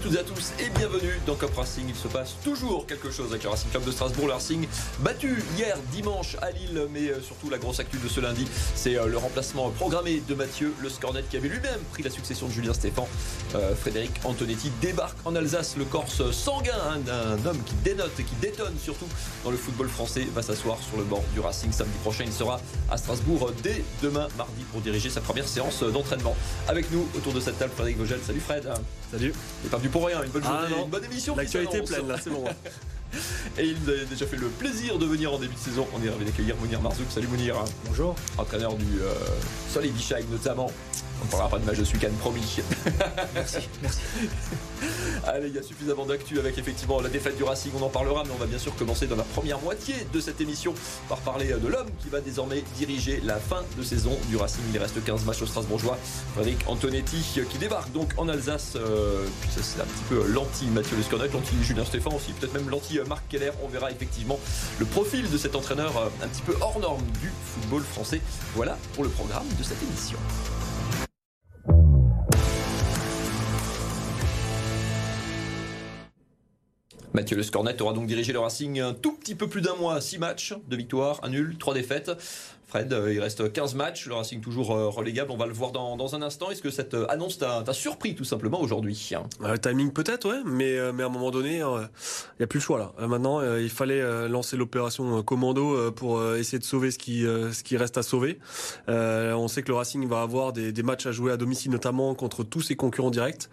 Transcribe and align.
toutes 0.00 0.14
et 0.14 0.18
à 0.18 0.24
tous 0.24 0.52
et 0.58 0.70
bienvenue 0.70 1.20
dans 1.26 1.34
Cop 1.34 1.54
Racing. 1.54 1.84
Il 1.88 1.94
se 1.94 2.08
passe 2.08 2.36
toujours 2.42 2.86
quelque 2.86 3.10
chose 3.10 3.30
avec 3.30 3.42
le 3.42 3.50
Racing 3.50 3.70
Club 3.70 3.84
de 3.84 3.90
Strasbourg. 3.90 4.28
Le 4.28 4.32
Racing 4.32 4.66
battu 5.00 5.42
hier 5.58 5.76
dimanche 5.92 6.36
à 6.40 6.50
Lille, 6.50 6.86
mais 6.90 7.08
euh, 7.08 7.20
surtout 7.20 7.50
la 7.50 7.58
grosse 7.58 7.80
actu 7.80 7.98
de 7.98 8.08
ce 8.08 8.20
lundi, 8.20 8.46
c'est 8.74 8.96
euh, 8.96 9.06
le 9.06 9.18
remplacement 9.18 9.68
programmé 9.70 10.22
de 10.26 10.34
Mathieu 10.34 10.72
Le 10.80 10.88
Scornet 10.88 11.22
qui 11.28 11.36
avait 11.36 11.48
lui-même 11.48 11.80
pris 11.92 12.02
la 12.02 12.08
succession 12.08 12.46
de 12.46 12.52
Julien 12.52 12.72
Stéphan. 12.72 13.06
Euh, 13.54 13.74
Frédéric 13.74 14.12
Antonetti 14.24 14.70
débarque 14.80 15.18
en 15.26 15.34
Alsace, 15.34 15.76
le 15.76 15.84
Corse 15.84 16.30
sanguin, 16.30 16.72
hein, 16.88 16.98
d'un 17.00 17.50
homme 17.50 17.62
qui 17.64 17.74
dénote 17.84 18.18
et 18.18 18.24
qui 18.24 18.34
détonne 18.36 18.78
surtout 18.82 19.08
dans 19.44 19.50
le 19.50 19.58
football 19.58 19.88
français, 19.88 20.26
va 20.34 20.40
s'asseoir 20.40 20.78
sur 20.78 20.96
le 20.96 21.04
banc 21.04 21.22
du 21.34 21.40
Racing 21.40 21.72
samedi 21.72 21.98
prochain. 22.02 22.24
Il 22.26 22.32
sera 22.32 22.60
à 22.90 22.96
Strasbourg 22.96 23.50
dès 23.62 23.84
demain 24.02 24.28
mardi 24.38 24.62
pour 24.72 24.80
diriger 24.80 25.10
sa 25.10 25.20
première 25.20 25.48
séance 25.48 25.82
d'entraînement. 25.82 26.34
Avec 26.68 26.90
nous 26.90 27.06
autour 27.16 27.34
de 27.34 27.40
cette 27.40 27.58
table, 27.58 27.72
Frédéric 27.74 27.98
Vogel. 27.98 28.20
Salut 28.24 28.40
Fred. 28.40 28.70
Salut. 29.10 29.32
Il 29.62 29.66
est 29.66 29.70
pas 29.70 29.76
venu 29.78 29.88
pour 29.88 30.06
rien, 30.06 30.22
une 30.22 30.30
bonne 30.30 30.42
Ah 30.46 30.60
journée, 30.62 30.76
non. 30.76 30.84
une 30.84 30.90
bonne 30.90 31.04
émission. 31.04 31.34
L'actualité 31.36 31.78
est 31.78 31.82
pleine 31.82 32.06
là, 32.08 32.16
c'est 32.22 32.30
bon. 32.30 32.44
Et 33.58 33.64
il 33.64 33.76
nous 33.84 33.90
a 33.92 34.04
déjà 34.04 34.24
fait 34.24 34.36
le 34.36 34.46
plaisir 34.46 34.96
de 34.98 35.04
venir 35.04 35.32
en 35.34 35.38
début 35.38 35.54
de 35.54 35.58
saison. 35.58 35.84
On 35.98 36.04
est 36.04 36.08
ravi 36.08 36.24
d'accueillir 36.24 36.56
Mounir 36.56 36.80
Marzouk. 36.80 37.06
Salut 37.10 37.26
Mounir, 37.26 37.56
Bonjour. 37.86 38.14
entraîneur 38.38 38.74
du 38.74 39.00
euh, 39.02 39.12
Solid 39.68 39.92
Bichheim 39.92 40.24
notamment. 40.30 40.70
On 41.20 41.24
ne 41.24 41.30
parlera 41.30 41.48
pas 41.48 41.58
de 41.58 41.64
match 41.64 41.78
de 41.78 41.84
week-end, 41.84 42.10
promis. 42.18 42.58
Merci. 43.34 43.58
Merci. 43.82 44.00
Allez, 45.26 45.48
il 45.48 45.54
y 45.54 45.58
a 45.58 45.62
suffisamment 45.62 46.06
d'actu 46.06 46.38
avec 46.38 46.56
effectivement 46.58 47.00
la 47.00 47.08
défaite 47.08 47.36
du 47.36 47.44
Racing, 47.44 47.72
on 47.78 47.82
en 47.82 47.88
parlera, 47.88 48.22
mais 48.24 48.30
on 48.34 48.38
va 48.38 48.46
bien 48.46 48.58
sûr 48.58 48.74
commencer 48.76 49.06
dans 49.06 49.16
la 49.16 49.22
première 49.22 49.60
moitié 49.60 49.94
de 50.12 50.20
cette 50.20 50.40
émission 50.40 50.74
par 51.08 51.18
parler 51.18 51.48
de 51.48 51.68
l'homme 51.68 51.88
qui 52.02 52.08
va 52.08 52.20
désormais 52.20 52.64
diriger 52.76 53.20
la 53.24 53.36
fin 53.36 53.62
de 53.76 53.82
saison 53.82 54.16
du 54.28 54.36
Racing. 54.36 54.62
Il 54.72 54.78
reste 54.78 55.02
15 55.02 55.24
matchs 55.24 55.42
au 55.42 55.46
Strasbourgeois. 55.46 55.98
Frédéric 56.34 56.60
Antonetti 56.66 57.40
qui 57.50 57.58
débarque 57.58 57.92
donc 57.92 58.12
en 58.16 58.28
Alsace. 58.28 58.74
euh, 58.76 59.24
puis 59.40 59.50
ça, 59.50 59.60
c'est 59.62 59.80
un 59.80 59.84
petit 59.84 60.04
peu 60.08 60.26
l'anti-Mathieu 60.26 60.96
Lescornet, 60.96 61.28
l'anti-Julien 61.28 61.84
Stéphane 61.84 62.14
aussi, 62.14 62.32
peut-être 62.32 62.54
même 62.54 62.68
l'anti-Marc 62.68 63.28
Keller. 63.28 63.52
On 63.62 63.68
verra 63.68 63.90
effectivement 63.90 64.38
le 64.78 64.86
profil 64.86 65.30
de 65.30 65.38
cet 65.38 65.54
entraîneur 65.54 65.96
euh, 65.96 66.08
un 66.24 66.28
petit 66.28 66.42
peu 66.42 66.54
hors 66.60 66.78
norme 66.80 67.02
du 67.20 67.30
football 67.54 67.82
français. 67.82 68.20
Voilà 68.54 68.78
pour 68.94 69.04
le 69.04 69.10
programme 69.10 69.46
de 69.58 69.62
cette 69.62 69.82
émission. 69.82 70.18
Mathieu 77.12 77.36
Le 77.36 77.42
Scornet 77.42 77.80
aura 77.82 77.92
donc 77.92 78.06
dirigé 78.06 78.32
le 78.32 78.38
Racing 78.38 78.80
tout 79.02 79.18
petit 79.20 79.34
peu 79.34 79.48
plus 79.48 79.60
d'un 79.60 79.74
mois, 79.76 80.00
6 80.00 80.18
matchs, 80.18 80.54
2 80.68 80.76
victoires, 80.76 81.20
1 81.22 81.30
nul, 81.30 81.56
3 81.58 81.74
défaites. 81.74 82.10
Fred, 82.70 82.92
euh, 82.92 83.12
il 83.12 83.18
reste 83.18 83.52
15 83.52 83.74
matchs, 83.74 84.06
le 84.06 84.14
Racing 84.14 84.40
toujours 84.40 84.70
euh, 84.70 84.88
relégable, 84.88 85.32
on 85.32 85.36
va 85.36 85.46
le 85.46 85.52
voir 85.52 85.72
dans, 85.72 85.96
dans 85.96 86.14
un 86.14 86.22
instant. 86.22 86.52
Est-ce 86.52 86.62
que 86.62 86.70
cette 86.70 86.94
euh, 86.94 87.04
annonce 87.08 87.36
t'a 87.36 87.64
surpris 87.72 88.14
tout 88.14 88.22
simplement 88.22 88.60
aujourd'hui? 88.60 88.94
Timing 89.60 89.92
peut-être, 89.92 90.28
ouais, 90.28 90.42
mais, 90.46 90.92
mais 90.92 91.02
à 91.02 91.06
un 91.06 91.08
moment 91.08 91.32
donné, 91.32 91.56
il 91.56 91.88
n'y 92.38 92.44
a 92.44 92.46
plus 92.46 92.58
le 92.58 92.62
choix 92.62 92.78
là. 92.78 93.08
Maintenant, 93.08 93.42
il 93.56 93.70
fallait 93.70 94.28
lancer 94.28 94.56
l'opération 94.56 95.22
commando 95.22 95.90
pour 95.92 96.22
essayer 96.34 96.58
de 96.58 96.64
sauver 96.64 96.90
ce 96.90 96.98
qui, 96.98 97.22
ce 97.22 97.62
qui 97.62 97.76
reste 97.76 97.98
à 97.98 98.02
sauver. 98.02 98.38
On 98.86 99.48
sait 99.48 99.62
que 99.62 99.68
le 99.68 99.74
Racing 99.74 100.06
va 100.06 100.22
avoir 100.22 100.52
des, 100.52 100.82
matchs 100.82 101.06
à 101.06 101.12
jouer 101.12 101.32
à 101.32 101.36
domicile, 101.36 101.72
notamment 101.72 102.14
contre 102.14 102.44
tous 102.44 102.60
ses 102.60 102.76
concurrents 102.76 103.10
directs. 103.10 103.48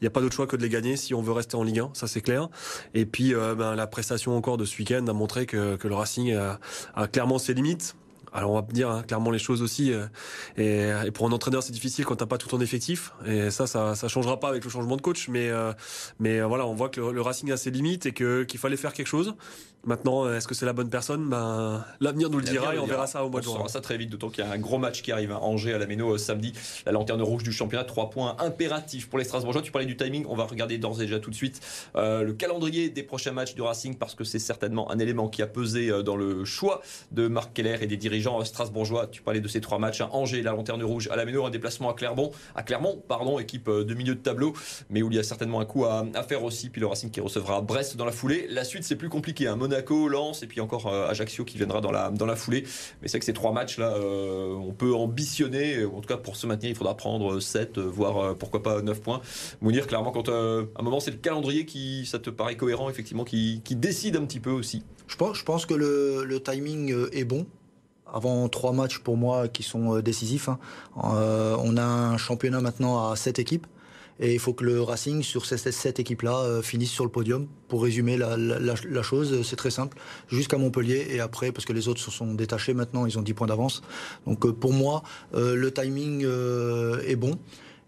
Il 0.00 0.04
n'y 0.04 0.08
a 0.08 0.10
pas 0.10 0.20
d'autre 0.20 0.34
choix 0.34 0.46
que 0.46 0.56
de 0.56 0.62
les 0.62 0.68
gagner 0.68 0.96
si 0.96 1.14
on 1.14 1.22
veut 1.22 1.32
rester 1.32 1.56
en 1.56 1.62
Ligue 1.62 1.80
1, 1.80 1.90
ça 1.94 2.06
c'est 2.06 2.20
clair. 2.20 2.48
Et 2.94 3.06
puis, 3.06 3.34
ben, 3.34 3.74
la 3.74 3.86
prestation 3.86 4.36
encore 4.36 4.56
de 4.56 4.64
ce 4.64 4.78
week-end 4.78 5.05
a 5.08 5.12
montré 5.12 5.46
que, 5.46 5.78
le 5.82 5.94
Racing 5.94 6.34
a 6.34 7.08
clairement 7.08 7.38
ses 7.38 7.54
limites. 7.54 7.94
Alors 8.36 8.50
on 8.52 8.54
va 8.54 8.62
dire 8.70 8.90
hein, 8.90 9.02
clairement 9.02 9.30
les 9.30 9.38
choses 9.38 9.62
aussi. 9.62 9.92
euh, 9.92 10.06
et, 10.56 10.90
et 11.06 11.10
pour 11.10 11.26
un 11.26 11.32
entraîneur, 11.32 11.62
c'est 11.62 11.72
difficile 11.72 12.04
quand 12.04 12.16
t'as 12.16 12.26
pas 12.26 12.38
tout 12.38 12.48
ton 12.48 12.60
effectif. 12.60 13.12
Et 13.26 13.50
ça, 13.50 13.66
ça, 13.66 13.94
ça 13.94 14.08
changera 14.08 14.38
pas 14.38 14.48
avec 14.48 14.62
le 14.64 14.70
changement 14.70 14.96
de 14.96 15.02
coach. 15.02 15.28
Mais, 15.28 15.48
euh, 15.48 15.72
mais 16.20 16.38
euh, 16.40 16.46
voilà, 16.46 16.66
on 16.66 16.74
voit 16.74 16.88
que 16.90 17.00
le, 17.00 17.12
le 17.12 17.20
Racing 17.22 17.50
a 17.50 17.56
ses 17.56 17.70
limites 17.70 18.06
et 18.06 18.12
que 18.12 18.44
qu'il 18.44 18.60
fallait 18.60 18.76
faire 18.76 18.92
quelque 18.92 19.06
chose. 19.08 19.34
Maintenant, 19.84 20.28
est-ce 20.32 20.48
que 20.48 20.54
c'est 20.56 20.66
la 20.66 20.72
bonne 20.72 20.90
personne? 20.90 21.28
Ben, 21.28 21.84
l'avenir 22.00 22.28
nous 22.28 22.38
le 22.38 22.44
dira 22.44 22.74
et 22.74 22.78
on 22.80 22.86
verra 22.86 23.06
ça 23.06 23.24
au 23.24 23.28
mois 23.30 23.38
On 23.38 23.40
de 23.40 23.44
juin. 23.44 23.54
saura 23.58 23.68
ça 23.68 23.80
très 23.80 23.96
vite, 23.96 24.10
d'autant 24.10 24.30
qu'il 24.30 24.44
y 24.44 24.46
a 24.46 24.50
un 24.50 24.58
gros 24.58 24.78
match 24.78 25.00
qui 25.00 25.12
arrive 25.12 25.30
à 25.30 25.38
Angers 25.40 25.74
à 25.74 25.78
la 25.78 25.86
Méno 25.86 26.18
samedi. 26.18 26.52
La 26.86 26.90
lanterne 26.90 27.22
rouge 27.22 27.44
du 27.44 27.52
championnat, 27.52 27.84
3 27.84 28.10
points 28.10 28.36
impératifs 28.40 29.08
pour 29.08 29.20
les 29.20 29.24
Strasbourgeois. 29.24 29.62
Tu 29.62 29.70
parlais 29.70 29.86
du 29.86 29.96
timing, 29.96 30.26
on 30.28 30.34
va 30.34 30.42
regarder 30.44 30.78
d'ores 30.78 31.00
et 31.00 31.04
déjà 31.04 31.20
tout 31.20 31.30
de 31.30 31.36
suite 31.36 31.60
euh, 31.94 32.24
le 32.24 32.32
calendrier 32.32 32.88
des 32.88 33.04
prochains 33.04 33.30
matchs 33.30 33.54
du 33.54 33.62
Racing 33.62 33.94
parce 33.94 34.16
que 34.16 34.24
c'est 34.24 34.40
certainement 34.40 34.90
un 34.90 34.98
élément 34.98 35.28
qui 35.28 35.40
a 35.40 35.46
pesé 35.46 35.92
dans 36.02 36.16
le 36.16 36.44
choix 36.44 36.82
de 37.12 37.28
Marc 37.28 37.52
Keller 37.52 37.76
et 37.80 37.86
des 37.86 37.96
dirigeants 37.96 38.25
euh, 38.26 38.44
strasbourgeois. 38.44 39.06
Tu 39.06 39.22
parlais 39.22 39.40
de 39.40 39.48
ces 39.48 39.60
trois 39.60 39.78
matchs 39.78 40.00
à 40.00 40.14
Angers, 40.14 40.42
la 40.42 40.52
lanterne 40.52 40.82
rouge 40.82 41.08
à 41.10 41.16
la 41.16 41.24
Méno, 41.24 41.44
un 41.44 41.50
déplacement 41.50 41.90
à 41.90 41.94
Clermont, 41.94 42.30
à 42.54 42.62
Clermont, 42.62 43.02
pardon, 43.08 43.38
équipe 43.38 43.68
euh, 43.68 43.84
de 43.84 43.94
milieu 43.94 44.14
de 44.14 44.20
tableau, 44.20 44.52
mais 44.90 45.02
où 45.02 45.10
il 45.10 45.16
y 45.16 45.18
a 45.18 45.22
certainement 45.22 45.60
un 45.60 45.64
coup 45.64 45.84
à, 45.84 46.04
faire 46.28 46.44
aussi. 46.44 46.70
Puis 46.70 46.80
le 46.80 46.86
Racing 46.86 47.10
qui 47.10 47.20
recevra 47.20 47.60
Brest 47.60 47.96
dans 47.96 48.04
la 48.04 48.12
foulée. 48.12 48.46
La 48.50 48.64
suite, 48.64 48.84
c'est 48.84 48.96
plus 48.96 49.08
compliqué. 49.08 49.46
hein. 49.46 49.56
Monaco, 49.56 50.08
Lens 50.08 50.42
et 50.42 50.46
puis 50.46 50.60
encore 50.60 50.86
euh, 50.86 51.08
Ajaccio 51.08 51.44
qui 51.44 51.56
viendra 51.56 51.80
dans 51.80 51.92
la, 51.92 52.10
dans 52.10 52.26
la 52.26 52.36
foulée. 52.36 52.64
Mais 53.02 53.08
c'est 53.08 53.18
que 53.18 53.24
ces 53.24 53.32
trois 53.32 53.52
matchs-là, 53.52 53.94
on 53.98 54.72
peut 54.72 54.94
ambitionner. 54.94 55.84
En 55.84 56.00
tout 56.00 56.08
cas, 56.08 56.16
pour 56.16 56.36
se 56.36 56.46
maintenir, 56.46 56.70
il 56.70 56.76
faudra 56.76 56.96
prendre 56.96 57.40
7, 57.40 57.78
voire 57.78 58.36
pourquoi 58.36 58.62
pas 58.62 58.82
9 58.82 59.00
points. 59.00 59.20
Mounir, 59.60 59.86
clairement, 59.86 60.10
quand 60.10 60.28
à 60.28 60.32
un 60.32 60.82
moment, 60.82 61.00
c'est 61.00 61.10
le 61.10 61.16
calendrier 61.16 61.66
qui, 61.66 62.06
ça 62.06 62.18
te 62.18 62.30
paraît 62.30 62.56
cohérent, 62.56 62.90
effectivement, 62.90 63.24
qui, 63.24 63.60
qui 63.64 63.76
décide 63.76 64.16
un 64.16 64.24
petit 64.24 64.40
peu 64.40 64.50
aussi. 64.50 64.82
Je 65.06 65.16
pense, 65.16 65.38
je 65.38 65.44
pense 65.44 65.66
que 65.66 65.74
le, 65.74 66.40
timing 66.40 66.94
est 67.12 67.24
bon. 67.24 67.46
Avant 68.12 68.48
trois 68.48 68.72
matchs 68.72 68.98
pour 69.00 69.16
moi 69.16 69.48
qui 69.48 69.62
sont 69.62 69.96
euh, 69.96 70.02
décisifs. 70.02 70.48
hein. 70.48 70.58
Euh, 71.04 71.56
on 71.62 71.76
a 71.76 71.82
un 71.84 72.16
championnat 72.16 72.60
maintenant 72.60 73.10
à 73.10 73.16
sept 73.16 73.38
équipes. 73.38 73.66
Et 74.18 74.32
il 74.32 74.38
faut 74.38 74.54
que 74.54 74.64
le 74.64 74.80
Racing, 74.80 75.22
sur 75.22 75.44
ces 75.44 75.58
sept 75.58 76.00
équipes-là, 76.00 76.38
euh, 76.38 76.62
finisse 76.62 76.90
sur 76.90 77.04
le 77.04 77.10
podium. 77.10 77.48
Pour 77.68 77.82
résumer 77.82 78.16
la, 78.16 78.36
la- 78.38 79.02
chose, 79.02 79.42
c'est 79.46 79.56
très 79.56 79.70
simple. 79.70 79.98
Jusqu'à 80.28 80.56
Montpellier 80.56 81.08
et 81.10 81.20
après, 81.20 81.52
parce 81.52 81.66
que 81.66 81.74
les 81.74 81.86
autres 81.88 82.00
se 82.00 82.10
sont 82.10 82.32
détachés 82.32 82.72
maintenant, 82.72 83.04
ils 83.04 83.18
ont 83.18 83.22
10 83.22 83.34
points 83.34 83.46
d'avance. 83.46 83.82
Donc 84.26 84.50
pour 84.52 84.72
moi, 84.72 85.02
le 85.34 85.68
timing 85.70 86.26
est 87.06 87.16
bon. 87.16 87.32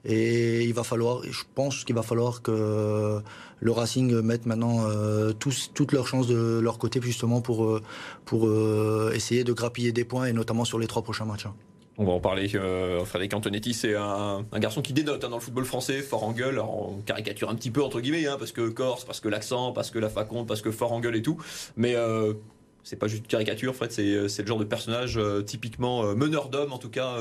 Et 0.09 0.65
il 0.65 0.73
va 0.73 0.85
falloir, 0.85 1.23
je 1.23 1.43
pense 1.55 1.85
qu'il 1.85 1.95
va 1.95 2.03
falloir 2.03 2.41
que 2.41 3.21
le 3.61 3.71
Racing 3.73 4.21
mette 4.23 4.47
maintenant 4.47 4.89
euh, 4.89 5.33
toutes 5.33 5.93
leurs 5.93 6.07
chances 6.07 6.27
de 6.27 6.59
leur 6.59 6.79
côté 6.79 6.99
justement 7.03 7.43
pour, 7.43 7.65
euh, 7.65 7.83
pour 8.25 8.47
euh, 8.47 9.13
essayer 9.15 9.45
de 9.45 9.53
grappiller 9.53 9.93
des 9.93 10.05
points 10.05 10.27
et 10.27 10.33
notamment 10.33 10.65
sur 10.65 10.79
les 10.79 10.87
trois 10.87 11.03
prochains 11.03 11.27
matchs. 11.27 11.47
hein. 11.47 11.55
On 12.01 12.05
va 12.05 12.13
en 12.13 12.21
parler. 12.21 12.49
euh, 12.55 13.05
Frédéric 13.05 13.35
Antonetti, 13.35 13.75
c'est 13.75 13.97
un, 13.97 14.47
garçon 14.55 14.83
qui 14.83 14.93
dénote 14.93 15.25
hein, 15.25 15.31
dans 15.31 15.37
le 15.37 15.43
football 15.43 15.65
français, 15.65 16.01
fort 16.01 16.23
en 16.23 16.33
gueule, 16.33 16.55
Alors, 16.55 16.93
on 16.93 17.03
caricature 17.03 17.51
un 17.51 17.57
petit 17.57 17.73
peu 17.73 17.83
entre 17.83 18.01
guillemets, 18.01 18.27
hein, 18.27 18.37
parce 18.39 18.53
que 18.53 18.69
Corse, 18.69 19.05
parce 19.05 19.21
que 19.21 19.29
l'accent, 19.29 19.73
parce 19.73 19.91
que 19.91 19.99
la 19.99 20.09
faconde, 20.09 20.47
parce 20.47 20.63
que 20.63 20.71
fort 20.71 20.93
en 20.93 21.01
gueule 21.01 21.17
et 21.17 21.23
tout. 21.23 21.39
Mais 21.77 21.97
euh, 21.97 22.35
c'est 22.85 22.97
pas 22.97 23.09
juste 23.09 23.25
une 23.25 23.29
caricature, 23.29 23.75
Fred, 23.75 23.91
c'est 23.91 24.05
le 24.05 24.47
genre 24.47 24.59
de 24.59 24.65
personnage 24.65 25.21
typiquement 25.45 26.15
meneur 26.15 26.49
d'homme, 26.49 26.73
en 26.73 26.79
tout 26.79 26.89
cas, 26.89 27.17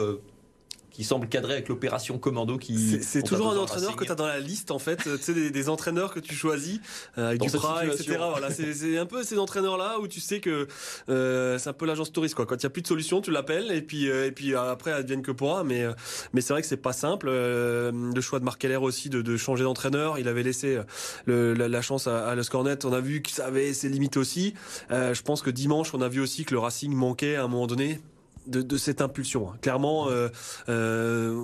qui 0.98 1.04
semble 1.04 1.30
cadrer 1.30 1.54
avec 1.54 1.70
l'opération 1.70 2.18
commando 2.18 2.58
qui. 2.58 2.74
C'est- 3.04 3.22
toujours 3.22 3.52
un 3.52 3.58
entraîneur 3.64 3.96
que 3.96 4.04
tu 4.04 4.12
as 4.12 4.16
dans 4.16 4.26
la 4.26 4.40
liste 4.40 4.72
en 4.72 4.80
fait, 4.80 5.06
euh, 5.06 5.16
tu 5.18 5.24
sais 5.26 5.34
des, 5.36 5.52
des 5.52 5.70
entraîneurs 5.70 6.12
que 6.12 6.20
tu 6.20 6.34
choisis 6.34 6.80
euh, 7.20 7.28
avec 7.28 7.40
Duprat, 7.54 7.86
etc. 7.94 8.18
Voilà, 8.32 8.50
c'est 8.52 8.98
un 8.98 9.06
peu 9.06 9.22
ces 9.24 9.38
entraîneurs 9.38 9.78
là 9.78 10.00
où 10.00 10.08
tu 10.08 10.20
sais 10.20 10.40
que 10.40 10.68
euh, 11.10 11.60
c'est 11.60 11.70
un 11.70 11.74
peu 11.74 11.86
l'agence 11.86 12.12
touriste 12.12 12.34
quoi. 12.34 12.48
Quand 12.48 12.56
il 12.56 12.64
y 12.64 12.66
a 12.66 12.72
plus 12.72 12.82
de 12.82 12.88
solution, 12.88 13.22
tu 13.22 13.30
l'appelles 13.30 13.72
et 13.72 13.84
puis 13.84 14.10
euh, 14.10 14.26
et 14.26 14.32
puis 14.32 14.56
euh, 14.56 14.72
après 14.72 14.92
advienne 14.92 15.22
que 15.22 15.30
pourra. 15.32 15.64
Mais 15.64 15.86
mais 16.34 16.42
c'est 16.42 16.52
vrai 16.54 16.64
que 16.64 16.68
c'est 16.68 16.78
pas 16.78 16.94
simple. 16.94 17.28
Le 17.30 18.22
choix 18.22 18.40
de 18.40 18.46
Marc 18.46 18.60
Keller 18.60 18.78
aussi 18.78 19.10
de, 19.10 19.22
de 19.22 19.38
changer 19.38 19.64
d'entraîneur, 19.66 20.18
il 20.18 20.28
avait 20.28 20.42
laissé 20.42 20.80
le- 21.26 21.54
la, 21.54 21.68
la 21.68 21.82
chance 21.84 22.08
à, 22.08 22.28
à 22.28 22.34
Le 22.34 22.42
Scornet. 22.42 22.84
On 22.86 22.94
a 22.94 23.02
vu 23.02 23.22
que 23.22 23.30
ça 23.30 23.46
avait 23.46 23.72
ses 23.76 23.88
limites 23.90 24.18
aussi. 24.18 24.56
Je 24.90 25.22
pense 25.22 25.44
que 25.44 25.52
dimanche, 25.52 25.94
on 25.94 26.02
a 26.02 26.10
vu 26.10 26.22
aussi 26.22 26.44
que 26.44 26.56
le 26.56 26.60
Racing 26.60 26.92
manquait 26.92 27.36
à 27.36 27.44
un 27.44 27.48
moment 27.48 27.68
donné. 27.68 28.00
De, 28.48 28.78
cette 28.78 29.02
impulsion. 29.02 29.50
hein. 29.50 29.58
Clairement, 29.62 30.10
euh, 30.10 30.30
euh, 30.70 31.36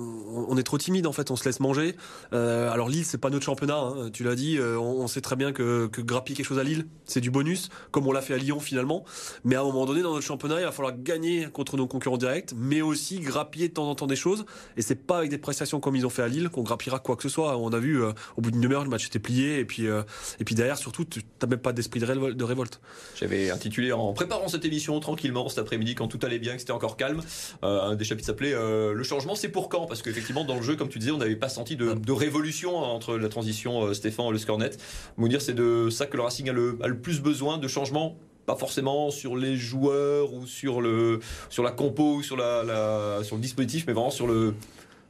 on 0.48 0.56
est 0.56 0.62
trop 0.62 0.78
timide 0.78 1.06
en 1.06 1.12
fait, 1.12 1.30
on 1.30 1.36
se 1.36 1.44
laisse 1.44 1.60
manger. 1.60 1.96
Euh, 2.32 2.70
alors 2.70 2.88
Lille, 2.88 3.04
c'est 3.04 3.18
pas 3.18 3.30
notre 3.30 3.44
championnat, 3.44 3.76
hein, 3.76 4.10
tu 4.12 4.24
l'as 4.24 4.34
dit. 4.34 4.58
on, 4.60 5.06
sait 5.06 5.20
très 5.20 5.36
bien 5.36 5.52
que, 5.52 5.86
que 5.86 6.00
grappiller 6.00 6.36
quelque 6.36 6.46
chose 6.46 6.58
à 6.58 6.64
Lille, 6.64 6.86
c'est 7.04 7.20
du 7.20 7.30
bonus, 7.30 7.68
comme 7.90 8.06
on 8.06 8.12
l'a 8.12 8.22
fait 8.22 8.34
à 8.34 8.38
Lyon 8.38 8.60
finalement. 8.60 9.04
Mais 9.44 9.56
à 9.56 9.60
un 9.60 9.64
moment 9.64 9.84
donné, 9.86 10.02
dans 10.02 10.14
notre 10.14 10.26
championnat, 10.26 10.60
il 10.60 10.64
va 10.64 10.72
falloir 10.72 10.94
gagner 10.96 11.48
contre 11.52 11.76
nos 11.76 11.86
concurrents 11.86 12.16
directs, 12.16 12.52
mais 12.56 12.80
aussi 12.80 13.20
grappiller 13.20 13.68
de 13.68 13.74
temps 13.74 13.88
en 13.88 13.94
temps 13.94 14.06
des 14.06 14.16
choses. 14.16 14.46
Et 14.76 14.82
c'est 14.82 14.94
pas 14.94 15.18
avec 15.18 15.30
des 15.30 15.38
prestations 15.38 15.80
comme 15.80 15.96
ils 15.96 16.06
ont 16.06 16.10
fait 16.10 16.22
à 16.22 16.28
Lille 16.28 16.48
qu'on 16.48 16.62
grappillera 16.62 17.00
quoi 17.00 17.16
que 17.16 17.22
ce 17.22 17.28
soit. 17.28 17.56
On 17.58 17.72
a 17.72 17.78
vu 17.78 18.02
au 18.02 18.40
bout 18.40 18.50
d'une 18.50 18.60
demi-heure, 18.60 18.84
le 18.84 18.90
match 18.90 19.06
était 19.06 19.18
plié, 19.18 19.58
et 19.58 19.64
puis 19.64 19.86
et 20.40 20.44
puis 20.44 20.54
derrière, 20.54 20.78
surtout, 20.78 21.04
t'as 21.38 21.46
même 21.46 21.58
pas 21.58 21.72
d'esprit 21.72 22.00
de, 22.00 22.32
de 22.32 22.44
révolte. 22.44 22.80
J'avais 23.16 23.50
intitulé 23.50 23.92
en 23.92 24.12
préparant 24.12 24.48
cette 24.48 24.64
émission 24.64 24.98
tranquillement 25.00 25.48
cet 25.48 25.58
après-midi 25.58 25.94
quand 25.94 26.08
tout 26.08 26.20
allait 26.22 26.38
bien, 26.38 26.54
que 26.54 26.60
c'était 26.60 26.72
encore 26.72 26.93
calme. 26.96 27.20
Euh, 27.62 27.80
un 27.82 27.94
des 27.94 28.04
chapitres 28.04 28.26
s'appelait 28.26 28.52
euh, 28.54 28.92
Le 28.94 29.02
changement, 29.04 29.34
c'est 29.34 29.48
pour 29.48 29.68
quand? 29.68 29.86
Parce 29.86 30.02
qu'effectivement, 30.02 30.44
dans 30.44 30.56
le 30.56 30.62
jeu, 30.62 30.76
comme 30.76 30.88
tu 30.88 30.98
disais, 30.98 31.10
on 31.12 31.18
n'avait 31.18 31.36
pas 31.36 31.48
senti 31.48 31.76
de, 31.76 31.92
de 31.94 32.12
révolution 32.12 32.76
entre 32.76 33.16
la 33.16 33.28
transition 33.28 33.84
euh, 33.86 33.94
Stéphane 33.94 34.26
et 34.26 34.32
le 34.32 34.38
Scornet. 34.38 34.70
Mounir, 35.16 35.40
c'est 35.42 35.54
de 35.54 35.88
ça 35.90 36.06
que 36.06 36.16
le 36.16 36.22
Racing 36.22 36.48
a 36.48 36.52
le, 36.52 36.78
a 36.82 36.88
le 36.88 36.98
plus 36.98 37.20
besoin 37.20 37.58
de 37.58 37.68
changement? 37.68 38.16
Pas 38.46 38.56
forcément 38.56 39.10
sur 39.10 39.36
les 39.36 39.56
joueurs 39.56 40.34
ou 40.34 40.46
sur 40.46 40.82
le 40.82 41.20
sur 41.48 41.62
la 41.62 41.70
compo 41.70 42.16
ou 42.16 42.22
sur 42.22 42.36
la, 42.36 42.62
la- 42.62 43.24
sur 43.24 43.36
le 43.36 43.40
dispositif 43.40 43.84
mais 43.86 43.94
vraiment 43.94 44.10
sur 44.10 44.26
le 44.26 44.54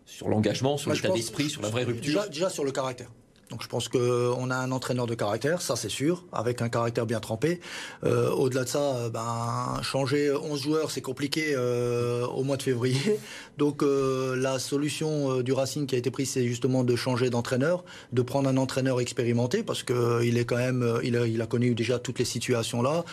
sur 0.07 0.29
l'engagement 0.29 0.77
sur 0.77 0.93
l'état 0.93 1.09
d'esprit 1.09 1.51
sur 1.51 1.61
la 1.61 1.69
vraie 1.69 1.83
rupture 1.83 2.15
Déjà, 2.21 2.29
déjà 2.29 2.49
sur 2.49 2.63
le 2.65 2.71
caractère. 2.71 3.09
Donc 3.51 3.63
je 3.63 3.69
pense 3.69 3.89
qu'on 3.89 4.51
a 4.51 4.57
un 4.57 4.73
entraîneur 4.73 5.07
de 5.07 5.15
caractère, 5.15 5.61
ça 5.61 5.77
c'est 5.77 5.91
sûr, 5.91 6.25
avec 6.33 6.63
un 6.63 6.69
caractère 6.69 7.05
bien 7.05 7.21
trempé. 7.21 7.61
Euh, 8.05 8.31
au-delà 8.31 8.65
de 8.65 8.69
ça, 8.69 9.11
ben, 9.11 9.83
changer 9.83 10.33
11 10.33 10.63
joueurs, 10.63 10.91
c'est 10.91 11.03
compliqué 11.03 11.55
au 11.57 12.43
mois 12.43 12.57
de 12.57 12.63
février. 12.63 13.21
Donc 13.59 13.85
la 13.85 14.59
solution 14.59 15.43
du 15.43 15.53
Racing 15.53 15.87
qui 15.87 15.95
a 15.95 15.99
été 15.99 16.11
prise, 16.11 16.31
c'est 16.31 16.47
justement 16.47 16.85
de 16.85 16.97
changer 16.97 17.31
d'entraîneur, 17.31 17.85
de 18.13 18.23
prendre 18.23 18.49
un 18.49 18.57
entraîneur 18.57 19.01
expérimenté, 19.01 19.63
parce 19.63 19.83
qu'il 19.83 20.39
est 20.39 20.45
quand 20.45 20.57
même, 20.57 21.01
il 21.05 21.17
a, 21.17 21.27
il 21.27 21.41
a 21.41 21.47
connu 21.47 21.75
déjà 21.75 21.99
toutes 21.99 22.19
les 22.19 22.25
situations 22.25 22.83
là. 22.83 23.05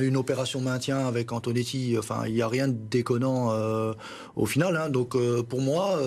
une 0.00 0.16
opération 0.16 0.60
maintien 0.60 1.06
avec 1.06 1.32
Antonetti, 1.32 1.96
enfin 1.98 2.22
il 2.26 2.34
n'y 2.34 2.42
a 2.42 2.48
rien 2.48 2.68
de 2.68 2.76
déconnant 2.90 3.52
au 4.36 4.46
final. 4.46 4.76
Hein. 4.76 4.90
Donc 4.90 5.16
pour 5.42 5.60
moi, 5.60 5.98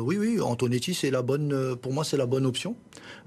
oui, 0.00 0.16
oui, 0.18 0.40
Antonetti, 0.40 0.94
c'est 0.94 1.10
la 1.10 1.22
bonne, 1.22 1.76
pour 1.76 1.92
moi, 1.92 2.04
c'est 2.04 2.16
la 2.16 2.26
bonne 2.26 2.46
option. 2.46 2.76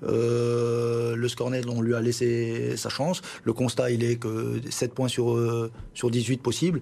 Euh, 0.08 1.16
le 1.16 1.28
Scornel, 1.28 1.70
on 1.70 1.82
lui 1.82 1.96
a 1.96 2.02
laissé 2.02 2.76
sa 2.78 2.90
chance. 2.90 3.22
Le 3.44 3.54
constat, 3.54 3.92
il 3.92 4.04
est 4.04 4.18
que 4.18 4.62
7 4.70 4.94
points 4.94 5.08
sur, 5.08 5.36
euh, 5.36 5.72
sur 5.94 6.12
18 6.12 6.42
possibles. 6.42 6.82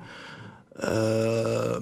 Euh, 0.84 1.80